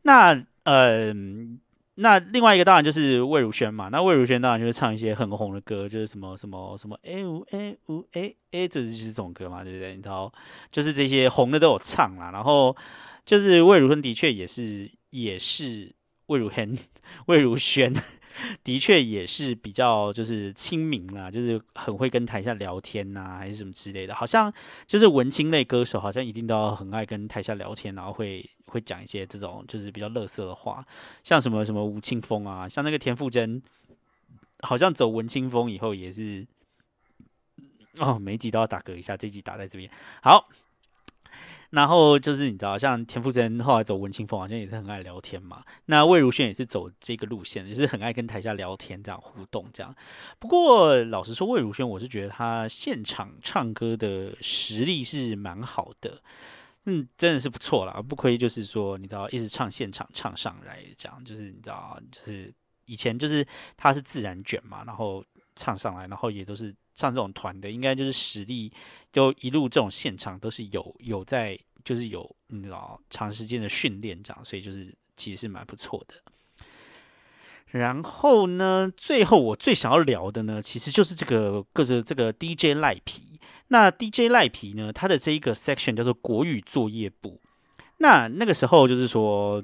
[0.04, 1.14] 那呃。
[1.96, 9.96] 那另外一个当然就是魏如萱嘛，那魏如萱当然就是唱一些很红的歌，就是什么什么什么 A 五 A 五 A A，这就是这种歌嘛，对不对？
[9.96, 10.34] 你知道，
[10.72, 12.32] 就是这些红的都有唱啦。
[12.32, 12.76] 然后
[13.26, 15.94] 就是魏如萱的确也是也是
[16.28, 16.78] 魏如萱
[17.28, 17.94] 魏如萱。
[18.64, 24.14] 的确也是比较就是亲民啦，就是很会跟台下聊天呐，还是什么之类的。
[24.14, 24.52] 好像
[24.88, 30.86] 就是文青类歌手，好像一定都要很爱跟台下聊天，然后会会讲一些这种就是比较乐色的话，
[31.24, 33.62] 像什么什么吴青峰啊，像那个田馥甄，
[34.60, 36.46] 好像走文青风以后也是
[38.00, 39.90] 哦，每集都要打嗝一下，这集打在这边
[40.22, 40.50] 好。
[41.74, 45.64] 然后就是你知道，像田馥甄后来走文青风，好像也是很爱聊天嘛。
[45.86, 49.94] 那魏如萱也是走这个路线，也是很爱跟台下聊天，这样互动这样。
[50.38, 56.22] 不过老实说，魏如萱我是觉得她现场唱歌的实力是蛮好的，
[56.86, 62.54] 嗯，真的是不错啦，不亏就是说你知道一直唱现场唱上来这样，就是你知道，就是
[62.86, 63.44] 以前就是
[63.76, 66.72] 他是自然卷嘛，然后唱上来，然后也都是。
[66.96, 68.72] 唱这种团的，应该就是实力，
[69.12, 76.16] 就一路这种现场都是有有在，就是有你知道长时间的训练这样，所以就是其实是蛮不错的。
[77.68, 83.40] 然后呢，最后我最想要聊的呢，其实就是这个各个这个 DJ 赖皮。
[83.70, 87.42] 那 DJ 赖皮呢，他的这一个 section 叫做国语作业部。
[87.98, 89.64] 那那个时候就是说，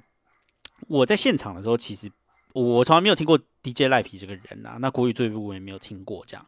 [0.88, 2.12] 我在现场的时候，其实。
[2.54, 6.46] 我从来没有听过 DJ 赖皮这个人呐，那国语最部我也没有听过这样。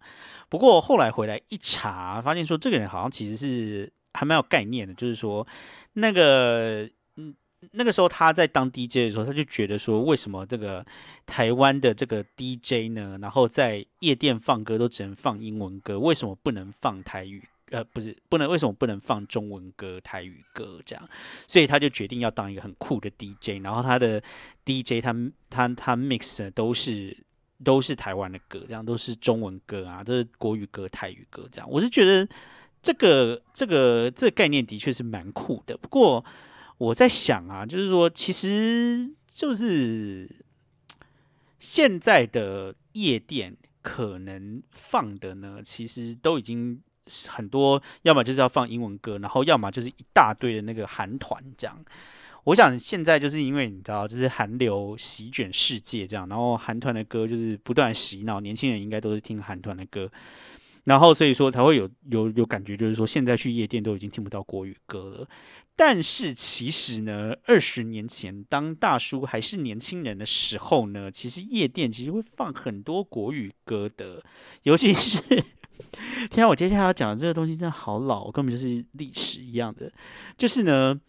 [0.49, 5.45] 不过后来回来一查，发现说这个人好像其实是还蛮有概念的，就是说
[5.93, 7.35] 那个嗯
[7.71, 10.83] 那个时候他在当 DJ 的时候，他就觉得说为什么这个
[11.25, 17.47] 台湾的这个 DJ 呢，然后在夜店放歌都只能放英文歌，为什么不能放台语？
[17.71, 21.09] 呃，不是，不能，为什么不能放中文歌、台语歌这样？
[21.47, 24.21] 所以他就决定要当一个很酷的 DJ，然后他的
[24.65, 25.15] DJ 他
[25.49, 27.15] 他他 mix 的都是
[27.63, 31.69] 都是台湾的歌，这样都是中文歌啊，都是国语歌、台语歌这样。
[31.71, 32.27] 我是觉得
[32.83, 35.77] 这个这个这个概念的确是蛮酷的。
[35.77, 36.23] 不过
[36.77, 40.29] 我在想啊，就是说，其实就是
[41.57, 46.81] 现在的夜店可能放的呢，其实都已经。
[47.27, 51.77] 很多，要么就是要放英文歌，然后要么就是一大堆的那个韩团这样。
[52.45, 60.11] 我想现在就是因为你知道，就是韩流席卷世界这样，然后韩团的歌就是不断洗脑，年轻人应该都是听韩团的歌。
[60.85, 65.27] 然后所以说才会有有有感觉，就是说现在去夜店都已经听不到国语歌了。
[65.75, 74.23] 但是其实呢，二十年前当大叔还是年轻人的时候呢，其实夜店其实会放很多国语歌的，
[74.63, 75.19] 尤其是，
[76.29, 79.91] 天啊，我接下来要讲的这个东西真的好老，根本就是历史一样的。
[80.37, 80.99] 就是呢，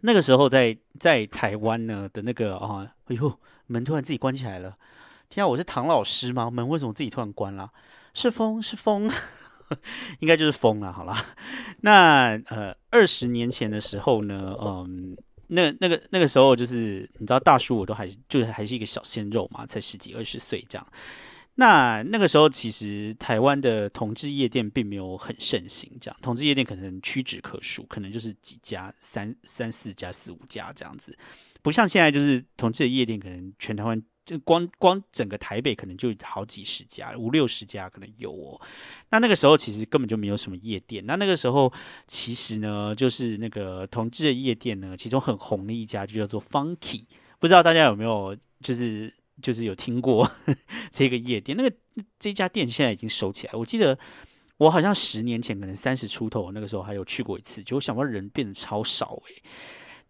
[0.00, 4.76] 那个时候在在台湾呢的那个啊，哎呦，门突然自己关起来了。
[5.28, 6.50] 天啊，我是唐老师吗？
[6.50, 7.70] 门为什么自己突然关了？
[8.14, 9.10] 是风，是风。
[10.20, 11.14] 应该就是风了，好了。
[11.82, 15.14] 那呃，二十年前的时候呢，嗯，
[15.48, 20.86] 那那个那个时候就是你知道，大叔我都还就是还是一个小鲜肉嘛，才十几二十岁这样。
[21.58, 31.16] 那那个时候其实台湾的同志夜店并没有很盛行，这样同志夜店可能屈指可数，可能就是几家三三四家四五家这样子，
[31.60, 34.02] 不像现在就是同志的夜店可能全台湾。
[34.28, 38.60] 就光光整个台北可能就好几十家，五六十家可能有哦。
[39.08, 41.02] 那那个时候其实根本就没有什么夜店。
[41.06, 41.72] 那那个时候
[42.06, 47.06] 其实呢，就是那个同志的夜店呢，其中很红的一家就叫做 Funky，
[47.38, 49.10] 不知道大家有没有就是
[49.42, 50.30] 就是有听过
[50.90, 51.56] 这个夜店？
[51.56, 51.76] 那个
[52.18, 53.52] 这家店现在已经收起来。
[53.54, 53.98] 我记得
[54.56, 59.42] 我好像十年前可能三十出头，那个时候还有去过一次，就想不到人变得超少诶。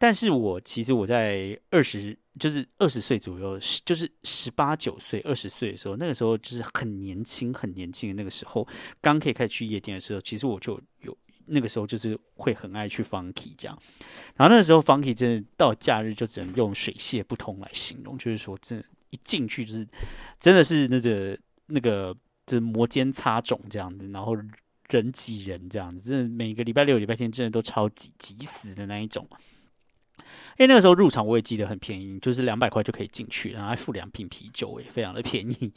[0.01, 2.19] 但是我其实我在二十。
[2.39, 8.65] 就是二十岁左右，就是十八九岁、二十岁的时候，那个时候就是很年轻、很年轻的那个时候，
[9.01, 13.77] 刚可以开始去夜店的时候，其实我就有那个时候就是会很爱去 funky 这样。
[14.37, 18.81] 然后那个时候 funky 真的到假日就只能用水泄不通来形容，就是说真
[19.11, 19.87] 一进去就是
[20.41, 24.35] 真的是那个那个就是摩肩擦踵这样子，然后
[24.89, 29.27] 人挤人这样子，真的每个礼拜六、礼拜天真的都超挤挤死的那一种。
[30.59, 35.73] 因为那个时候入场我也记得很便宜，就是两百块就可以进去，然后还付两瓶啤酒，也非常的便宜。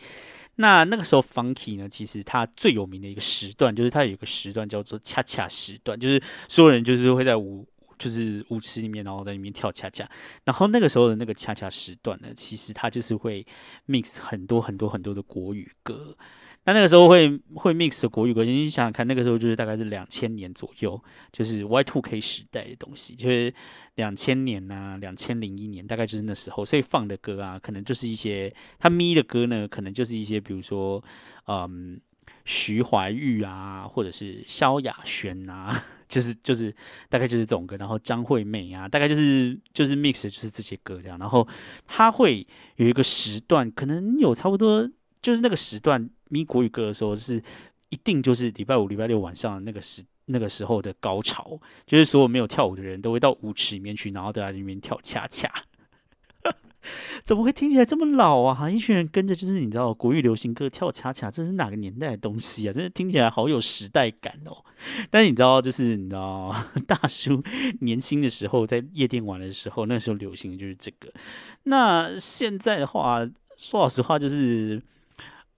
[0.55, 7.65] 那那个时候 Funky 呢，其实它最有名的一个时段，就是它有一个时段叫做恰恰时段，就是所有人就是会在五，
[8.01, 10.09] 就是舞池里面，然后在里面跳恰恰。
[10.43, 13.45] 然后那个时候的那个恰恰时段呢，其实它就是会
[13.87, 16.17] mix 很多很多很多的国语歌。
[16.63, 23.51] 那那个时候会会 mix 的国语歌，你想想看，那个时候就是大概是两千年左右，就是 Y Two K 时代的东西，就是
[23.95, 31.03] 两千年呐，两千零一年，大概就是那时候，所以放的歌啊，可能就是一些他咪的歌呢，可能就是一些比如说，
[31.47, 31.99] 嗯，
[32.45, 36.75] 徐怀钰啊，或者是萧亚轩啊， 就是就是
[37.09, 41.47] 大概就是这种歌，然后张惠妹啊，大概就是就是 mix 就是这些歌这样，然后
[41.87, 44.89] 他会有一个时段，可能有差不多
[45.21, 46.09] 就是那个时段。
[46.33, 47.43] 咪国语歌的时候是
[47.89, 55.51] 一定就是礼拜五、礼拜六晚上那个时那个时候的高潮，就是所有没有跳舞的人都会到舞池里面去，然后都在里面跳恰恰。
[57.23, 58.69] 怎么会听起来这么老啊？
[58.69, 62.73] 一群人跟着就是你知道国语流行歌跳恰恰，这是哪个年代的东西啊？
[62.73, 64.63] 真的听起来好有时代感哦。
[65.09, 66.55] 但是你知道，就是你知道
[66.87, 67.43] 大叔
[67.81, 71.11] 年轻的时候在夜店玩的时候，那时候流行的就是这个。
[71.63, 73.27] 那现在的话，
[73.57, 74.81] 说老实话就是。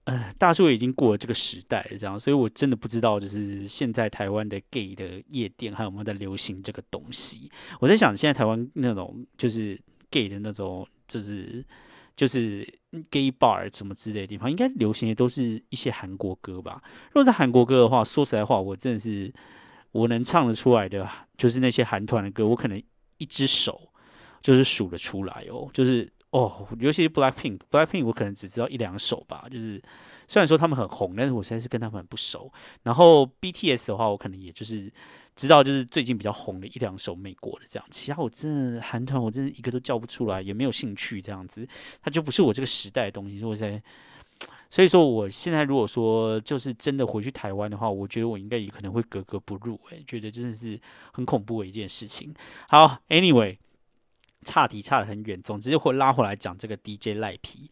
[0.05, 7.49] 呃，大叔已经过了这个时代了，这样，所以我真的不知道，就是现在台湾的 gay 的夜店还有没有在流行这个东西。
[7.79, 9.79] 我在想，现在台湾那种就是
[10.11, 11.65] gay 的那种，就是
[12.15, 12.67] 就是
[13.09, 16.81] gay bar 什么之类的地方，应该流行的都是一些韩国歌吧？
[17.11, 19.33] 如果是韩国歌的话，说实在话，我真的是
[19.91, 22.81] 我能唱得出来的，就是那些韩团的歌，我可能
[23.17, 23.89] 一只手
[24.41, 26.11] 就是数得出来哦，就是。
[26.33, 29.45] 哦，尤其是 Black Pink，Black Pink 我可能只知道一两首吧。
[29.51, 29.79] 就是
[30.27, 32.51] 虽然说他们很红，但是我实在是跟他们很不熟。
[32.81, 34.91] 然后 BTS 的话，我可能也就是
[35.35, 37.87] 知道就是最近比较红的一两首美国的这样。
[37.89, 41.67] 其他我真的韩团，我真的一个都叫不出来，也没有兴趣这样子。
[42.01, 43.39] 它就不是我这个时代的东西。
[43.39, 43.83] 所以在，
[44.69, 49.79] 所以说我现在如果说就是真的回去台湾的话，我觉得我应该也可能会格格不入。
[49.89, 50.79] 诶，觉得真的是
[51.11, 52.33] 很恐怖的一件事情。
[52.67, 53.57] 好，Anyway。
[54.45, 57.71] 差题差得很远，总之会拉回来讲这个 DJ 赖皮。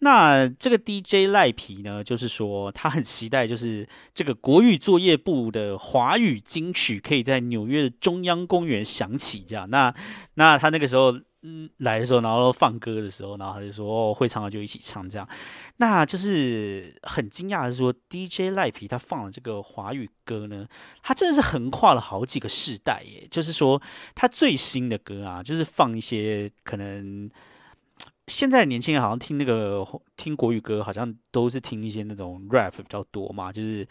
[0.00, 9.68] 那这个 DJ 赖皮呢，就是说他很期待，就是这个国语作业部的华语金曲可以在纽约的中央公园响起，这样。
[9.70, 9.94] 那
[10.34, 11.18] 那他那个时候。
[11.46, 15.28] 嗯，来的时候，然后放歌的时候，然后他就说：“哦，会唱的就一起唱。”这样，
[15.76, 20.66] 那就是很惊讶的是说，DJ 赖皮他放了这个华语歌呢，
[21.02, 23.28] 他真的是横跨了好几个世代耶。
[23.30, 23.78] 就是说，
[24.14, 27.28] 他最新的歌啊，就是放一些可能
[28.26, 33.86] 现在年轻人好像听那个听国语歌，好像都是听一些那种 rap 比较多嘛，就是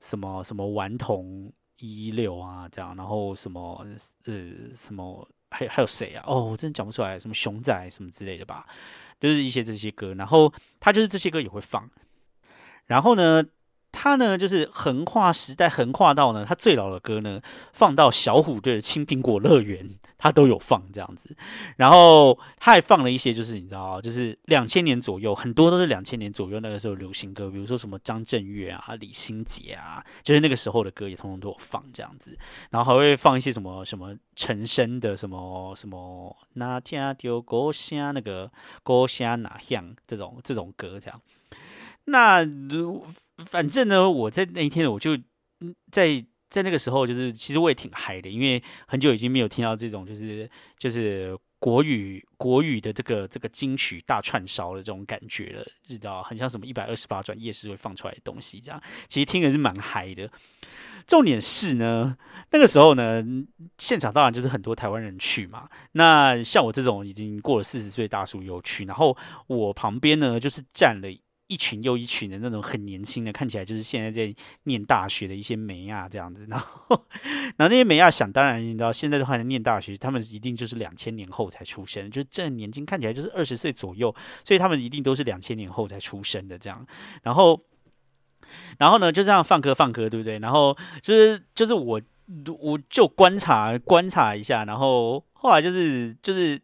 [0.00, 3.86] 什么什么顽童一六啊这样，然后什么
[4.24, 4.34] 呃
[4.74, 5.28] 什么。
[5.48, 6.24] 还还有谁啊？
[6.26, 8.66] 哦，我真的讲不出来，什么熊仔什么之类的吧，
[9.20, 10.12] 就是一些这些歌。
[10.14, 11.88] 然后他就是这些歌也会放。
[12.86, 13.44] 然后呢，
[14.06, 17.40] 他呢就是横跨时代，横跨到呢他最老的歌呢
[17.72, 19.88] 放到小虎队的《青苹果乐园》。
[20.18, 21.36] 他都有放这样子，
[21.76, 32.36] 然后他还放了一些，就是你知道，就是两千年左右，很多都是两千年左右那个时候流行歌，比如说什么张震岳啊、李心洁啊，就是那个时候的歌也通通都有放这样子，
[32.70, 38.50] 然后还会放一些什么什么陈升的什么什么那天丢歌声那个
[38.82, 41.20] 歌声哪样这种这种歌这样，
[42.06, 42.44] 那
[43.46, 45.16] 反正呢，我在那一天，我就
[45.92, 46.24] 在。
[46.48, 50.48] 在那个时候，就是其实我也挺嗨的，因为很久已经没有听到这种就是
[50.78, 60.30] 就是国语国语的这个这个金曲大串烧的这种感觉了，知道很像什么一百二十八转夜市会放出来的东西这样，其实听的是蛮嗨的。
[61.04, 62.16] 重点是呢，
[62.52, 63.22] 那个时候呢，
[63.76, 65.68] 现场当然就是很多台湾人去嘛。
[65.92, 69.14] 那像我这种已经过了四十岁大叔有去，然后
[69.48, 71.08] 我旁边呢就是站了。
[71.48, 74.34] 一群又一群的那种很年轻的，看起来就是现在在
[74.64, 77.06] 念大学的一些美亚这样子，然后，
[77.56, 86.84] 然后那些美亚想当然，你知道现在的话念大学，他们一定就是两千年后才出生，就是这年轻看起来就是二十岁左右，所以他们一定都是两千年后才出生的这样，
[87.22, 87.60] 然后，
[88.78, 90.38] 然后呢就这样放歌放歌，对不对？
[90.40, 92.00] 然后就是就是我
[92.58, 96.60] 我就观察观察一下，然后后来就是就是。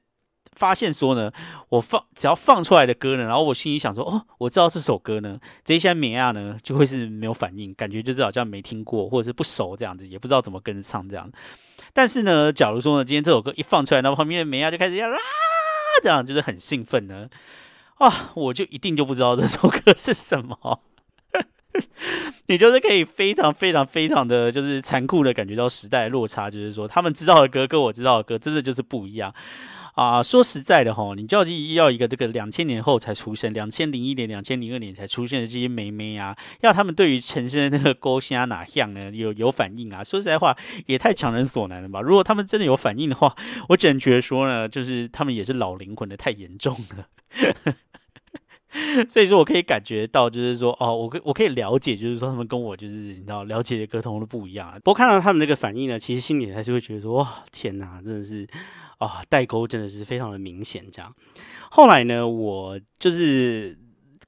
[0.52, 1.32] 发现说呢，
[1.68, 11.30] 我放只要放出来的歌呢，然后我心里想说，哦，我知道这首歌呢，这些美亚呢就会是没有反应，感觉就是好像没听过或者是不熟这样子，也不知道怎么跟着唱这样。
[11.92, 15.16] 但是呢，假如说呢，今天这首歌一放出来，然后旁边的美亚就开始要啊，
[16.02, 17.28] 这样就是很兴奋呢，
[17.98, 20.80] 啊，我就一定就不知道这首歌是什么。
[22.46, 29.34] 你就是可以非常非常非常的就是残酷的感觉到时代落差，就是说他们知道的歌跟我知道的歌真的就是不一样。
[29.94, 31.44] 啊，说实在的哈，你就要
[31.74, 39.10] 要一个这个两千年后才出生，两千零一年、两千零二年才出现的这些妹妹啊，要他们对于陈升的那个勾心啊哪像呢？
[39.10, 40.02] 有有反应啊？
[40.02, 40.56] 说实在话，
[40.86, 42.00] 也太强人所难了吧？
[42.00, 43.36] 如果他们真的有反应的话，
[43.68, 47.06] 我只能觉得说呢，就是他们也是老灵魂的太严重了。
[49.08, 54.72] 所以说我可以感觉到，就是说哦，我可我可以了解，就是说他们跟我就是你知道了解的歌通都不一样。
[54.84, 58.46] 不过看到他们那个反应呢，其实心里还是会觉得说哇，天哪，真的是。
[58.98, 60.84] 啊，代沟真的是非常的明显。
[60.92, 61.12] 这样，
[61.72, 63.76] 后来呢，我就是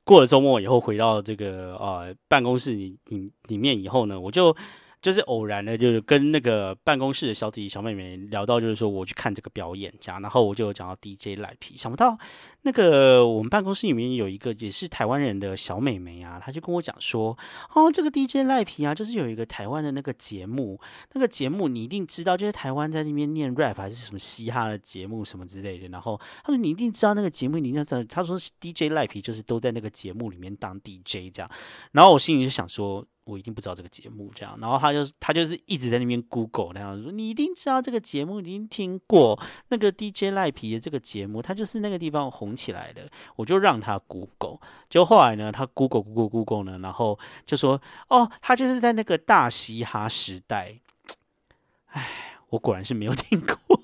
[0.02, 4.56] 过了周末以后，回到这个呃办公室里里里面以后呢，我就。
[5.04, 12.16] 就是偶然的，就是跟那个办公室的小弟弟、小妹妹聊到，就是说我去看这个表演，这样，然后我就讲到 DJ 赖皮，想不到
[12.62, 17.36] 那个我们办公室里面有一个也是台湾人的小妹妹啊，她就跟我讲说，
[17.74, 20.80] 哦，这个 DJ 赖皮啊，就是有一个台湾的那个节目，
[21.12, 31.50] 那个节目你一定知道，就是台湾在那边念 rap 还是什么嘻哈的节目什么之类的，然后他说你一定知道那个节目，你一定知道，他说 DJ 赖皮就是都在那个节目里面当 DJ 这样，
[31.92, 33.04] 然后我心里就想说。
[33.24, 43.08] 我一定不知道这个节目，这样，然后他就他就是一直在那边 Google 那样说，你一定知道这个节目，已经听过那个 DJ 赖皮的这个节目，他就是那个地方红起来的。
[43.36, 44.58] 我就让他 Google，
[44.88, 50.78] 就后来呢，他 Google Google Google 呢，然后就说，哦，他就是在那个大嘻哈时代。
[51.86, 52.06] 哎，
[52.50, 53.80] 我果然是没有听过。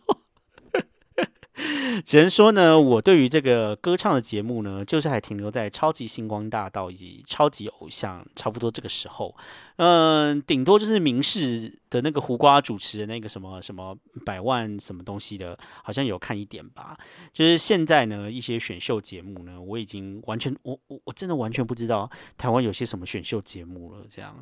[2.05, 9.35] 只能说呢，我对于这个歌唱的节目呢，就是还停留在超级星光大道以及超级偶像，差不多这个时候，
[9.77, 16.97] 嗯，顶多就是明视的那个胡瓜主持的那个什么什么百万什么东西的，好像有看一点吧。
[17.33, 24.05] 就是现在呢，一些选秀节目呢，我已经完全，我我我真的完全不知道台湾有些什么选秀节目了。
[24.09, 24.35] 这样，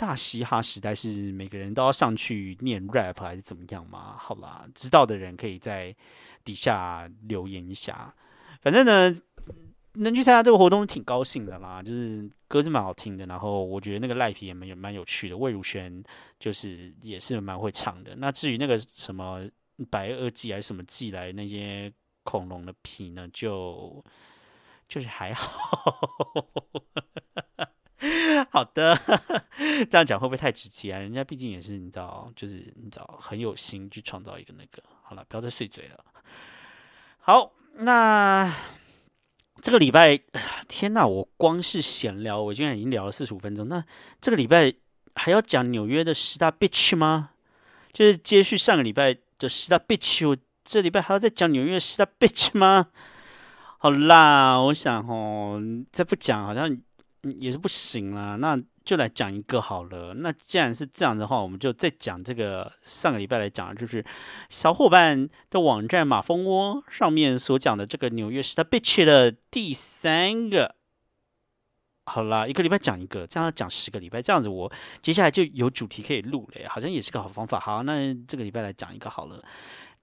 [0.00, 4.16] 大嘻哈时代是每个人都要上去念 rap 还是怎么样吗？
[4.18, 5.94] 好啦，知道的人可以在。
[6.42, 8.14] 底下留言一下，
[8.62, 9.14] 反正呢，
[9.92, 11.82] 能去参加这个活动挺高兴的啦。
[11.82, 15.36] 就是歌是蛮好听的，然后我觉得那个赖皮也蛮有蛮有趣的。
[15.36, 16.02] 魏如萱
[16.38, 18.16] 就是也是蛮会唱的。
[18.16, 19.46] 那至于那个什么
[19.90, 21.92] 白垩纪还是什么纪来那些
[22.24, 24.02] 恐龙的皮呢，就
[24.88, 26.00] 就是还好。
[28.50, 28.98] 好的，
[29.90, 30.98] 这样讲会不会太直接啊？
[30.98, 34.82] 人家毕竟也是你知道，就是你知道很有心去创造一个那个。
[35.02, 36.04] 好了，不要再碎嘴了。
[37.18, 38.52] 好，那
[39.60, 40.18] 这个礼拜，
[40.68, 41.06] 天哪！
[41.06, 43.68] 我光是闲聊，我今天已经聊了四十五分钟。
[43.68, 43.84] 那
[44.20, 44.72] 这个礼拜
[45.14, 47.30] 还要讲纽约的十大 bitch 吗？
[47.92, 52.86] 就是接续上个礼拜的十大 bitch，我这礼拜还要再讲纽约的十大 bitch 吗？
[53.78, 56.74] 好啦，我想哦，再不讲好像
[57.22, 58.36] 也是不行啦。
[58.36, 60.14] 那就来讲一个好了。
[60.14, 64.04] 那既然是这样的话，我们就再讲这个上个礼拜来讲，就是
[64.48, 70.74] 小伙伴的网站马蜂窝上面所讲的这个纽约时代 bitch 的第三个
[72.06, 77.60] 好啦，一个礼拜讲一个，这样讲十个礼拜，这样子我接下来就有主题可以录了，好像也是个好方法。
[77.60, 79.40] 好，那这个礼拜来讲一个好了。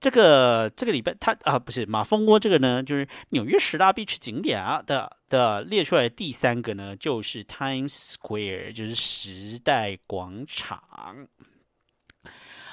[0.00, 11.28] 这个这个礼拜，他啊不是马蜂窝这个呢，就是纽约十大必去景点啊的的列出来第三个呢，就是 Times Square，就是时代广场。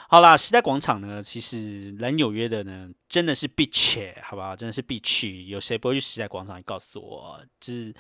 [0.08, 4.56] 好啦，时代广场呢，其实来纽约的呢，真的是必去，好不好？
[4.56, 5.46] 真的是必去。
[5.46, 6.58] 有谁不会去时代广场？
[6.60, 7.94] 你告诉我，就是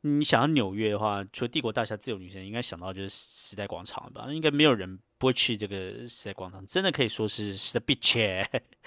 [0.00, 4.26] 你想要纽约的话，除了帝国大厦、自由女神，应该想到就是时代广场吧？
[4.30, 4.98] 应该没有人。
[5.22, 8.44] 不去这个时代广场，真的可以说是是的 bitch。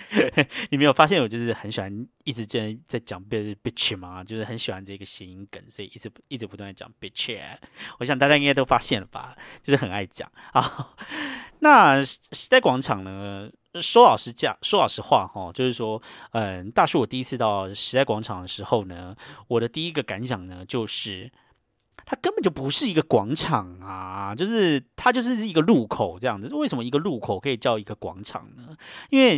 [0.70, 4.22] 你没有发现我就是很喜欢一直在在讲 bitch 吗？
[4.22, 7.40] 就是很喜欢这个谐音梗，所以一直一直不断的讲 bitch。
[8.00, 9.34] 我想大家应该都发现了吧，
[9.64, 10.94] 就是很爱讲啊。
[11.60, 13.50] 那时代广场呢？
[13.82, 19.16] 说老实讲，说老实话哈，就是说，嗯，大叔，我第一次到时代广场的时候呢，
[19.48, 21.32] 我的第一个感想呢，就是。
[22.06, 26.48] 它根本就不是一个广场啊，就是它就是一个路口这样子。
[26.54, 28.78] 为什么一个路口可以叫一个广场呢？
[29.10, 29.34] 因为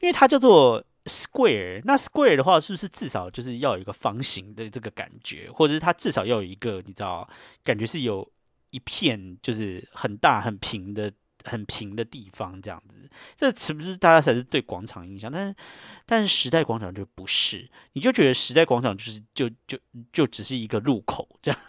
[0.00, 7.28] 因为它叫做 square，那 square 的话是不是至少就是要有一个方形的这个感觉，或者是它至少要有一个你知道，
[7.62, 8.28] 感觉是有
[8.70, 11.12] 一片就是很大很平的
[11.44, 13.08] 很平的地方这样子。
[13.36, 15.30] 这是不是大家才是对广场印象？
[15.30, 15.56] 但是
[16.04, 19.78] 但是时代广场就不是，你就觉得时代广场就是就就
[20.12, 21.60] 就只是一个路口这样。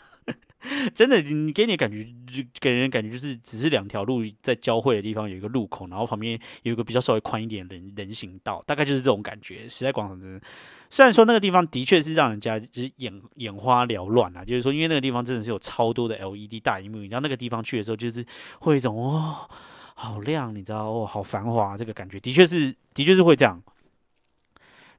[0.95, 9.67] 真的，你给你感觉就给人感觉就是只是两条路在交汇的地方有一个路口，然后旁边有一个比较稍微宽一点的人人行道，大概就是这种感觉。
[9.67, 10.41] 时代广场真的，
[10.89, 18.25] 虽然说那个地方的确是让人家就是眼眼花缭乱啊，就是说因为那个地方真的是有超多的 LED 大荧幕，你知道那个地方去的时候就是
[18.59, 19.49] 会一种哦
[19.95, 23.61] 好亮，你知道哦好繁华这个感觉，的确是的确是会这样。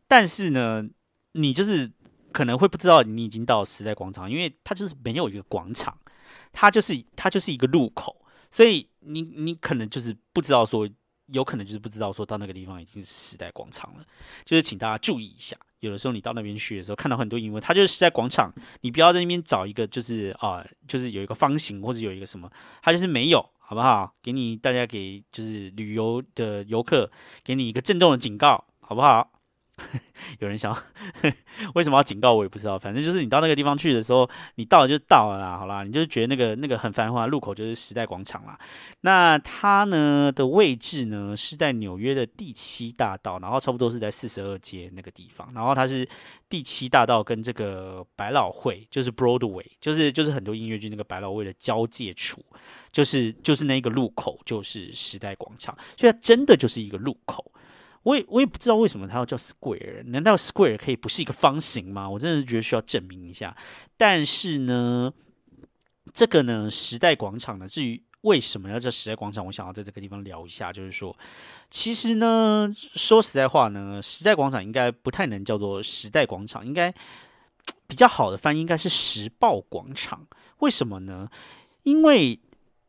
[0.06, 0.86] 但是呢，
[1.32, 1.90] 你就是。
[2.34, 5.96] 可能会不知道你已经到时代广场，因为它就是没有一个广场，
[6.52, 8.20] 它就是它就是一个路口，
[8.50, 10.88] 所以你你可能就是不知道说，
[11.26, 14.04] 有可能就是不知道说到那个地方已经是时代广场了。
[14.44, 22.50] 就是请大家注意一下，有的时候你到那边去的时候，看到很多英文，它就是时代广场，你不要在那边找一个就是啊，就是有一个方形或者有一个什么，
[22.82, 24.12] 它就是没有，好不好？
[24.20, 27.08] 给你大家给就是旅游的游客
[27.44, 29.30] 给你一个郑重的警告，好不好？
[30.38, 30.76] 有人想
[31.74, 38.58] 为什么要警告我也不知道，反正就是你到那个地方去的时候，你到了就到了啦，好啦，你就觉得那个那个很繁华路口就是时代广场啦。
[39.00, 46.08] 那它呢的位置呢是在纽约的第七大道，然后差不多是在四十二街那个地方，然后它是
[46.48, 52.40] 第七大道跟这个百老汇，就是 Broadway，就是就是很多音乐剧那个百老汇的交界处，
[52.92, 57.50] 就是就是那个路口就是时代广场，所以它真的就是一个路口。
[58.04, 62.08] 我也我也不知道为什么它要叫 square，难道 square 可以不是一个方形吗？
[62.08, 63.54] 我真的是觉得需要证明一下。
[63.96, 65.12] 但是呢，
[66.12, 71.14] 这个呢，时代广场呢，至于为什么要叫时代广场，我想要在这个地方聊一下，就是说，
[71.70, 76.94] 其实呢，说实在话呢，时代广场应该不太能叫做时代广场，应该
[77.86, 80.26] 比较好的翻译应该是时报广场。
[80.60, 81.28] 为什么呢？
[81.82, 82.38] 因为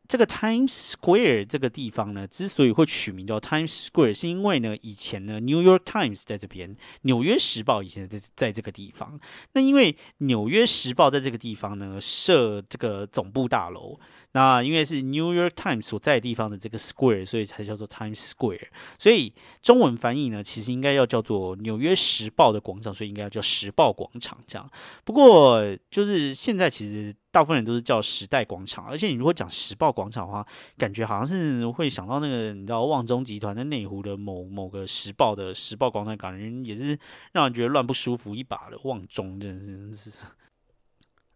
[0.08, 9.18] 这个 Times Square 这个地方呢，之所以会取名叫 Times Square，是因为呢，以前呢，New York Times 在这边，纽约时报以前在在这个地方。
[9.52, 13.98] 那因为纽约时报在这个地方呢，设这个总部大楼。
[14.36, 18.68] 那因为是 New York Times 所在地方的这个 Square，所以才叫做 Times Square。
[18.98, 19.32] 所以
[19.62, 24.70] 中文翻译呢，其实应该要叫做纽约时报的广场，所以应该要叫时报广场这样。
[25.04, 27.14] 不过就是现在其实。
[27.32, 30.46] 大部分人都是叫时代广场，而且你如果讲时报广场的话，
[30.78, 36.98] 感觉好像是会想到那个你知道旺中集团在内湖的某某个时报的时报广场，感觉也是
[37.32, 40.10] 让人觉得乱不舒服一把的旺中，真的是。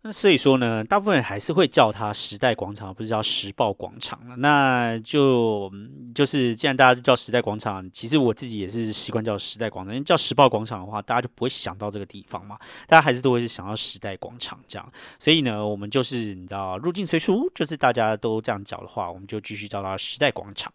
[0.03, 4.37] 那所以说呢，大部分人还是会叫它时代广场，不是叫时报广场了。
[4.37, 5.71] 那就
[6.15, 9.95] 就是既然大家都叫时代广场，其实我自己也是习惯叫时代广场。
[9.95, 14.93] 因为叫时报广场的话，大家就不会想到这个地方嘛，大家还是都会是想到时代广场这样。
[15.19, 20.73] 所以呢，我们就是你知道入境随俗，就是大家都这样叫的话，我们就继续叫它时代广场。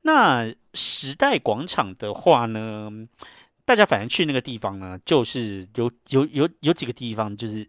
[0.00, 2.90] 那时代广场的话呢，
[3.64, 7.64] 大家反正去那个地方呢，就是有有有有几个地方就是。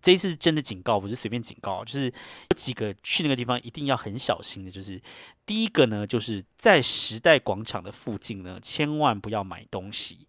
[0.00, 4.70] 这一次真的警告，不是随便警告，就是有几个去那个地方一定要很小心的。
[4.70, 5.00] 就是
[5.44, 10.26] 第一个呢，就是在时代广场的附近呢，千万不要买东西。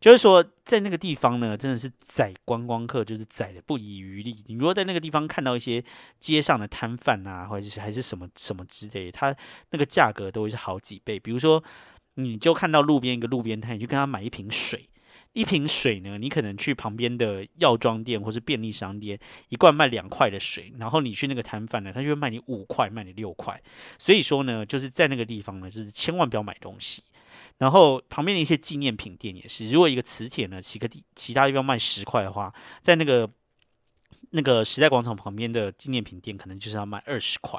[0.00, 4.44] 就是说，在那个地方呢，真的是宰观光客，就是宰的不遗余力。
[4.46, 5.82] 你如果在那个地方看到一些
[6.20, 9.34] 街上的摊贩啊，或者是还是什么什么之类，它
[9.70, 11.18] 那个价格都会是好几倍。
[11.18, 11.62] 比如说，
[12.14, 14.88] 你就看到路边一个路边摊，你就跟他买一瓶水。
[15.36, 19.18] 一瓶水呢，你可能去旁边的药妆店或是便利商店，
[19.50, 23.62] 一罐卖两块的水，然后你去那个摊贩呢，他就会卖你五块，卖你六块。
[23.98, 27.04] 所以说呢，就是在那个地方呢，就是千万不要买东西。
[27.58, 33.30] 然后旁边的一些纪念品店也是，如果一个磁铁呢，其个地其他地方卖十块的话，在那个。
[34.30, 37.58] 那个时代广场旁边的纪念品店，可能就是要卖二十块。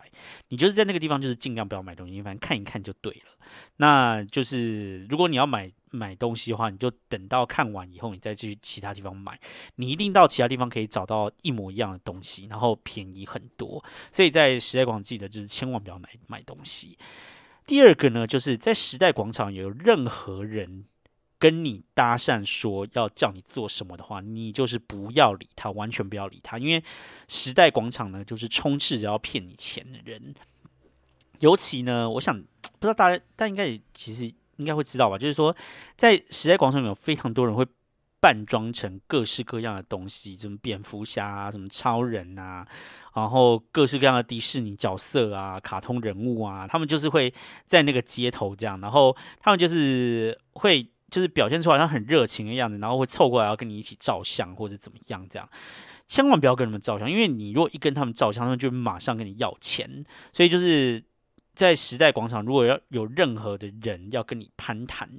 [0.49, 3.31] 你就是在那个地方，就是尽量不要买东西，反正看一看就对了。
[3.77, 9.39] 那就是如果你要买买东西的话，你就等到看完以后，你再去其他地方买。
[9.75, 13.83] 你一定到其他地方可以找到一模一样的东西，然后便宜很多。
[14.11, 16.97] 所以在时代广场记得就是千万不要买买东西。
[17.65, 20.85] 第二个呢，就是在时代广场有任何人。
[21.39, 26.83] 跟你搭讪说要叫你做什么的话，你就是不要理他，完全不要理他，因为
[27.27, 30.33] 时代广场呢，就是充斥着要骗你钱的人。
[31.37, 35.55] 尤其呢，我想不知道大家，大家应该也其实应该会知道吧，就是说
[35.95, 37.65] 在时代广场有非常多人会
[38.19, 42.67] 扮装成各式各样的东西，什么蝙蝠侠啊，什么超人啊，
[43.13, 47.33] 然后各式各样的迪士尼角色啊，卡通人物啊，他们就是会
[47.65, 50.89] 在那个街头这样，然后他们就是会。
[51.09, 55.49] 就是表现出好像很热情的样子，然后会凑过来要跟你一起照相或者怎么样这样，
[56.05, 60.03] 千万不要跟他们照相，因为你如果一跟他们照相，他们就马上跟你要钱。
[60.33, 61.01] 所以就是
[61.57, 65.09] 在时代广场，如果要有任何的人要跟你攀谈，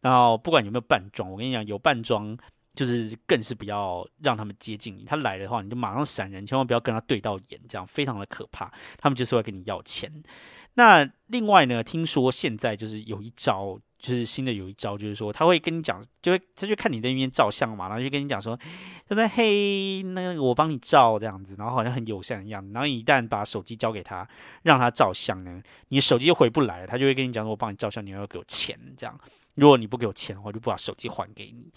[0.00, 2.38] 然后不管有没有扮装，我跟你讲，有扮装
[2.74, 5.04] 就是更是不要让他们接近你。
[5.04, 8.72] 他来的话，你就马上闪人，千万不要跟他对到眼，这样非常的可怕。
[8.98, 10.22] 他们就是会跟你要钱。
[10.74, 13.80] 那另外呢，听说现在就是有一招。
[14.00, 18.58] 就是新的有一招，就是说他会跟你讲，就会他就看你在那边照相嘛，然后就跟你讲说，
[19.08, 22.66] 就在嘿，那个我帮你照这样子，然后好像很友善一样。
[22.72, 24.26] 然后你一旦把手机交给他，
[24.62, 29.20] 让他照相呢，你手机就回不来，他就会跟你讲说，我帮你照相，你要给我钱这样。
[29.54, 31.70] 如果你不给我钱的话，就不把手机还给你。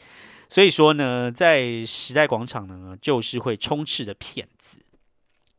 [0.48, 4.80] 所以说呢，在时代广场呢，就是会充斥着骗子。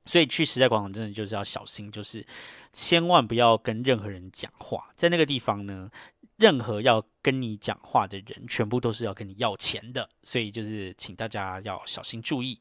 [0.07, 2.25] 所以去时代广场真的就是要小心，就是
[2.73, 5.91] 千万不要跟任何人讲话，在那个地方呢。
[6.37, 12.61] 任何要跟你讲话的人，全部都是要跟你要钱的，所以就是请大家要小心注意。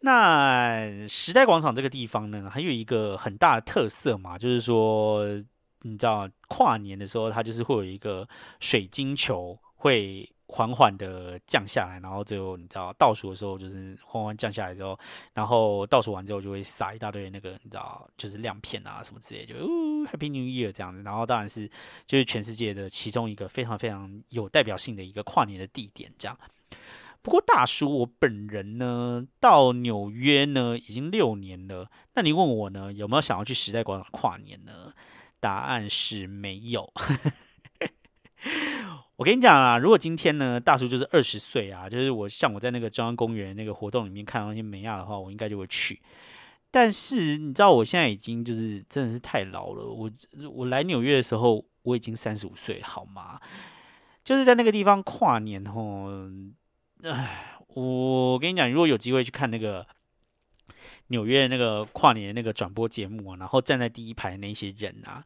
[0.00, 5.24] 那时代广场这个地方呢，还有一个很大的特色嘛，就是说，
[5.82, 8.28] 你知道跨年的时候，它就是会有一个
[8.60, 10.30] 水晶球会。
[10.52, 14.98] 缓缓的降下来，然后最后你知道倒数的时候就是缓缓降下来之后，
[15.32, 21.02] 然后倒数完之后就会撒一大堆那个你知道就是亮片啊什么之类，就 Happy New Year 这样子。
[21.02, 21.70] 然后当然是
[22.04, 26.36] 就是全世界的其中一个非常非常有代表性的一个跨年的地点这样。
[27.22, 34.92] 不过大叔我本人呢到纽约呢已经六年了，那你问我呢有没有想要去时代广场跨年呢？
[35.38, 36.92] 答案是没有。
[39.20, 46.00] 我跟你讲啊，如果今天呢，大叔就是二十岁啊，就是我像我在那个中央公园那个活动里面看到那些美亚的话，我应该就会去。
[46.70, 49.84] 但是你知道，我现在已经就是真的是太老了。
[49.84, 50.10] 我
[50.50, 53.38] 我来纽约的时候，我已经三十五岁，好吗？
[54.24, 56.08] 就是在那个地方跨年吼，
[57.02, 59.86] 唉，我跟你讲，如果有机会去看那个
[61.10, 65.24] 纽约那个跨年那个转播节目啊，然后站在第一排那些人啊。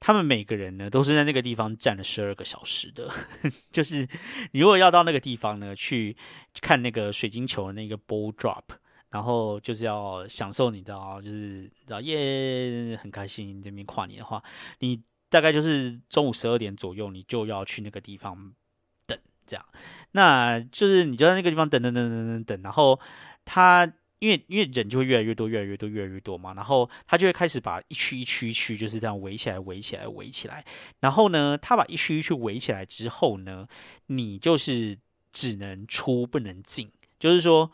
[0.00, 3.10] 他们每个人呢，都是在那个地方站了十二个小时的。
[3.72, 4.06] 就是
[4.52, 6.14] 你如果要到那个地方呢，去
[6.60, 8.64] 看那个水晶球的那个 ball drop，
[9.10, 14.42] 然后就是要享受，你知道，就是你知道耶，很开心这边跨年的话，
[14.80, 18.52] 你大概就是中午十二点左右，你就要去那个地方
[19.06, 19.64] 等，这样。
[20.12, 23.00] 那就是你就在那个地方等等等等等等，然后
[23.46, 23.90] 他。
[24.24, 30.64] 因为因为人就会越来越多，越来越多，越来越多嘛，然后他就会开始把一区一区一区就是这样围起来，围起来，围起来。
[31.00, 33.68] 然后呢，他把一区一区围起来之后呢，
[34.06, 34.96] 你就是
[35.30, 37.70] 只能出不能进，就是说，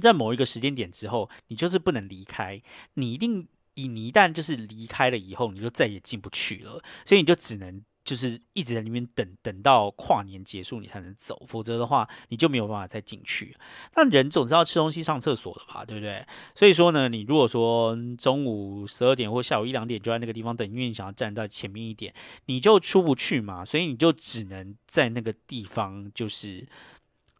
[0.00, 2.62] 在某一个时间点之后，你就是不能离开，
[2.94, 7.82] 你一定你你一旦就是离开了以后，你就再也进不去了，所以你就只能。
[8.04, 13.56] 就是一直在那边等，等到跨年结束你才能走，否则的话你就没有办法再进去。
[13.94, 16.26] 那人总是要吃东西、上厕所的吧，对不对？
[16.54, 22.14] 所以说呢，你如果说中午十二点或下午一两点就在那个地方等，因为你想要站在前面一点，
[22.46, 26.66] 你就出不去嘛，所以你就只能在那个地方，就是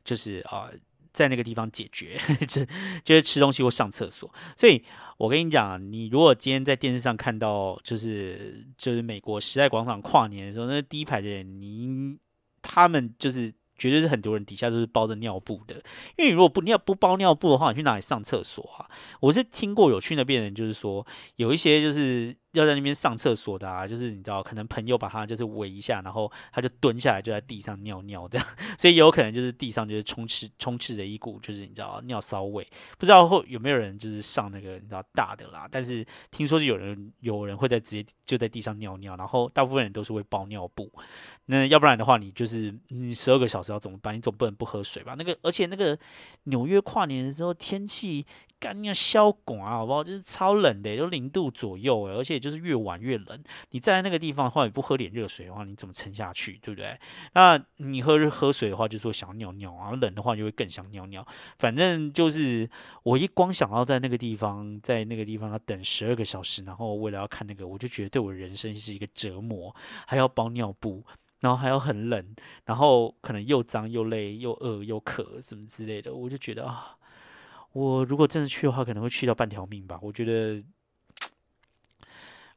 [0.05, 0.71] 就是啊。
[1.13, 2.65] 在那个地方解决， 就
[3.05, 4.33] 就是吃东西或上厕所。
[4.57, 4.81] 所以
[5.21, 12.17] 我跟你讲，你如果今天在电视上看到，就是就是美国时代广场跨年的时候，那第一排的人，你
[12.63, 15.75] 他们就是绝对是很多人底下都是包着尿布的。
[16.17, 18.89] 因为你如果不尿不包尿布的话，你去哪里上厕所啊？
[19.21, 21.07] 我是听过有去那边人，就是说
[21.37, 28.47] 有一些就是要在那边上厕所的啊，就是你知道，可能朋友把他就是围一下，然后他就蹲下来就在地上尿尿这样，
[28.77, 32.67] 所以有可能就是地上就是充斥充斥着一股就是你知道尿骚味，
[32.99, 40.91] 不知道后有没有人就是上那个你知道大的啦，但是听说是有人有人会在直接就在地上尿尿，然后大部分人都是会包尿布，
[41.47, 44.13] 那要不然的话你就是你十二个小时要怎么办？
[44.15, 45.15] 你总不能不喝水吧？
[45.17, 45.97] 那个而且那个
[46.45, 48.27] 纽约跨年的时候天气。
[48.61, 50.05] 干要消管啊，好不好？
[50.05, 53.43] 就是超冷的，都零度左右而且就是越晚越冷。
[53.71, 56.59] 你站在那个地方的话，你不喝点热水的话，你怎么撑下去？
[56.63, 57.01] 对不对？
[57.33, 61.27] 那你喝喝水的话，就说想尿尿啊；冷的话，就会更想尿尿。
[61.59, 62.69] 反正就是
[63.03, 69.75] 我一光想到在那个地方，在那个地方要等十二个小时，然后为了要看那个，我就觉得对我人生是一个折磨，
[70.07, 71.03] 还要包尿布，
[71.41, 72.37] 然后还要很冷，
[72.67, 76.97] 然后可能又脏又累又饿又渴什么之类的，我就觉得啊。
[77.73, 79.99] 我如果真的去的话，可能会去到半条命吧。
[80.03, 80.63] 我觉得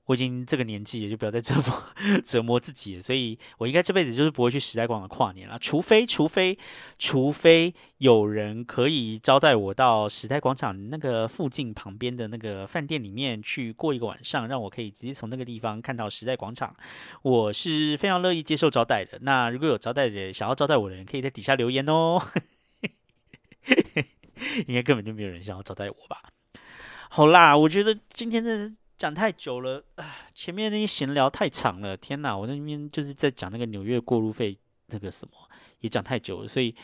[0.06, 1.84] 我已经这个年纪，也就不要再折磨
[2.26, 3.02] 折磨自己了。
[3.02, 6.58] 所以我应该这辈子就是不会去时代广场跨年了，除非除非
[7.00, 16.76] 除非有人可以招待我到时代广场那个附近旁边的那个饭店里面去过一个晚上，让我可以直接从那个地方看到时代广场，
[17.22, 19.20] 我是非常乐意接受招待的。
[19.22, 22.22] 那如果有招待的想要招待我的人，可以在底下留言哦。
[24.68, 26.22] 应该根本就没有人想要招待我吧？
[27.10, 29.84] 好啦，我觉得今天真的讲太久了，
[30.34, 31.96] 前面那些闲聊太长了。
[31.96, 34.58] 天哪，我那边就是在讲那个纽约过路费
[34.88, 35.34] 那个什么，
[35.80, 36.76] 也讲太久了，所以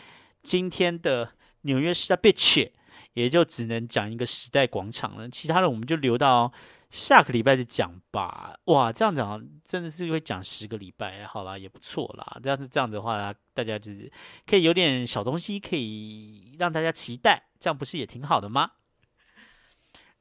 [0.44, 1.32] 今天的
[1.62, 2.70] 纽约时代 bitch
[3.14, 6.52] 也就只能讲一个时代广场了，其他的我们就留到。
[6.90, 8.58] 下个礼拜再讲吧。
[8.66, 12.40] 哇，这样讲真的是会讲十个礼拜，好啦，也不错啦。
[12.44, 14.12] 要是这样子的话，大家就是
[14.48, 18.72] 可以有点小东西可以让大家期待，这样不是也挺好的吗？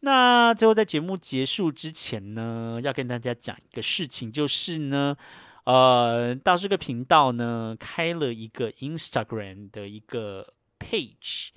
[0.00, 5.16] 那最后在节目结束之前呢，要跟大家讲一个事情，就是呢，
[5.64, 11.48] 呃，到这个频道呢开了一个 Instagram 的一个 page。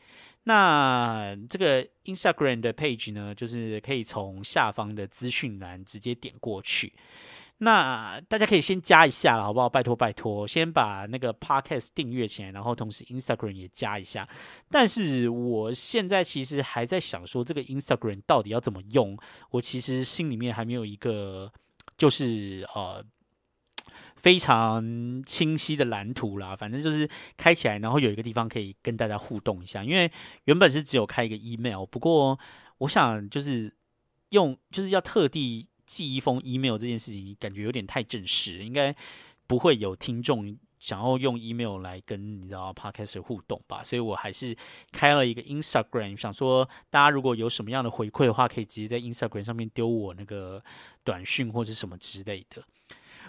[0.44, 6.94] 那这个 Instagram 的 page 呢，就是可以从下方的资讯栏直接点过去。
[7.60, 9.70] 那大家可以先加一下了，好不好？
[9.70, 14.28] 拜托拜托，先把那个 Podcast 订阅起来，然后同时 Instagram 也加一下。
[14.70, 19.16] 但是我现在其实还在想说，这个 Instagram 到底要怎么用？
[19.52, 21.54] 我其实心里面还没有一个，
[21.98, 23.06] 就是呃。
[24.22, 29.84] 非常清晰的蓝图啦，反正就是开起来，然后有一个地方可以跟大家互动一下。
[29.84, 30.12] 因为
[30.46, 32.40] 原本是只有开一个 email，不过
[32.78, 33.74] 我想就是
[34.30, 38.96] 用就是要特地寄一封 email 这件事情，感觉有点太正式，应该
[39.48, 43.84] 不会有听众想要用 email 来跟你知道 podcast 互动吧。
[43.84, 44.56] 所以我还是
[44.92, 50.64] 开了一个 Instagram，想说大家如果有什么样的回馈的话，可以直接在 Instagram 上面丢我那个
[51.04, 52.64] 短讯或者什么之类的。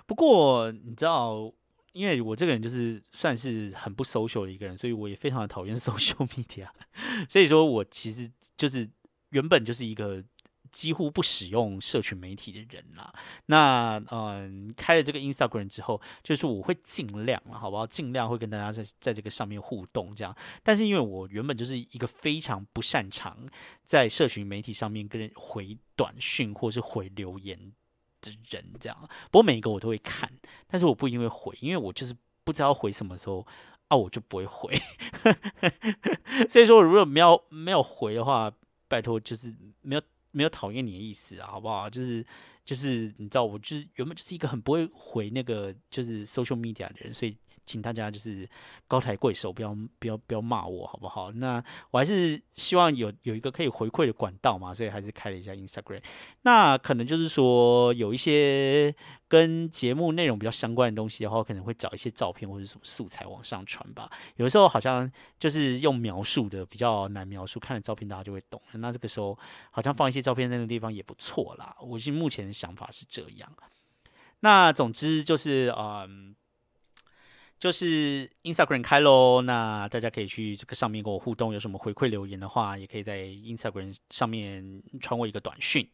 [0.07, 1.53] 不过你知道，
[1.93, 6.69] 因为我这个人就是算是很不 social 的一个人，所以我也非常的讨厌 social media。
[7.29, 8.89] 所以说我其实就是
[9.31, 10.23] 原本就是一个
[10.71, 13.13] 几乎不使用社群媒体的人啦。
[13.47, 17.87] 那嗯，开了这个 Instagram 之后，就是我会尽量好不好？
[17.87, 20.35] 尽量会跟大家在在这个上面互动这样。
[20.63, 23.37] 但是因为我原本就是一个非常不擅长
[23.85, 27.73] 在社群媒体上面跟人回短讯或是回留言。
[28.23, 28.97] 的人这样，
[29.31, 30.33] 不过每一个我都会看，
[30.67, 33.47] 但是我不因为回，因为我就是不知道回什么时候
[33.89, 34.75] 啊，我就不会回。
[36.49, 38.51] 所以说，如果没有没有回的话，
[38.89, 41.91] 拜托就是没有没有讨厌你的意思啊，好不好？
[41.91, 42.25] 就是
[42.65, 47.37] 就是你知道，我就是原本就是一个很不会回那个就是 social media 的人，所以。
[47.73, 48.47] 请大家就是
[48.87, 51.33] 高抬贵手，不要不要不要骂我，好不好？
[51.33, 56.03] 那我还是希望有有一个可以回馈的管道嘛，所以还是开了一下 Instagram。
[56.43, 58.95] 那可能就是说有一些
[59.27, 64.11] 跟节目内容比较相关的东西的话，可能会找一些照片或者什么素材往上传吧。
[64.37, 68.61] 有的时候好像就是用描述的比较难描述，看了照片大家就会懂。
[68.73, 69.39] 那这个时候
[69.71, 71.75] 好像放一些照片在那个地方也不错啦。
[71.81, 73.51] 我是目前的想法是这样。
[74.41, 76.37] 那总之就是嗯。
[77.63, 85.89] 就是 Instagram 开喽，那大家可以去这个上面跟我互动，有什么回馈留言的话，也可以在 Instagram 上面传我一个短讯。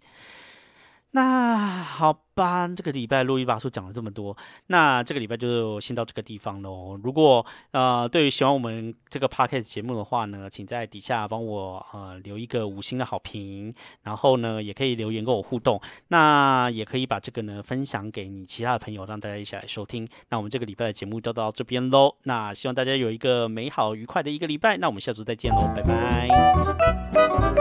[1.13, 4.37] 那好吧，这个礼拜录一把书讲了这么多，
[4.67, 7.01] 那这个礼拜就先到这个地方喽。
[7.03, 20.07] 如果呃对于喜欢我们这个 podcast 节目的话呢，请在底下帮我呃留一个五星的好评，然后呢也可以留言跟我互动，那也可以把这个呢分享给你其他的朋友，让大家一起来收听。
[20.29, 22.15] 那我们这个礼拜的节目就到这边喽。
[22.25, 24.77] 那希望大家有一个美好愉快的一个礼拜。
[24.77, 27.58] 那我们下周再见喽，拜拜。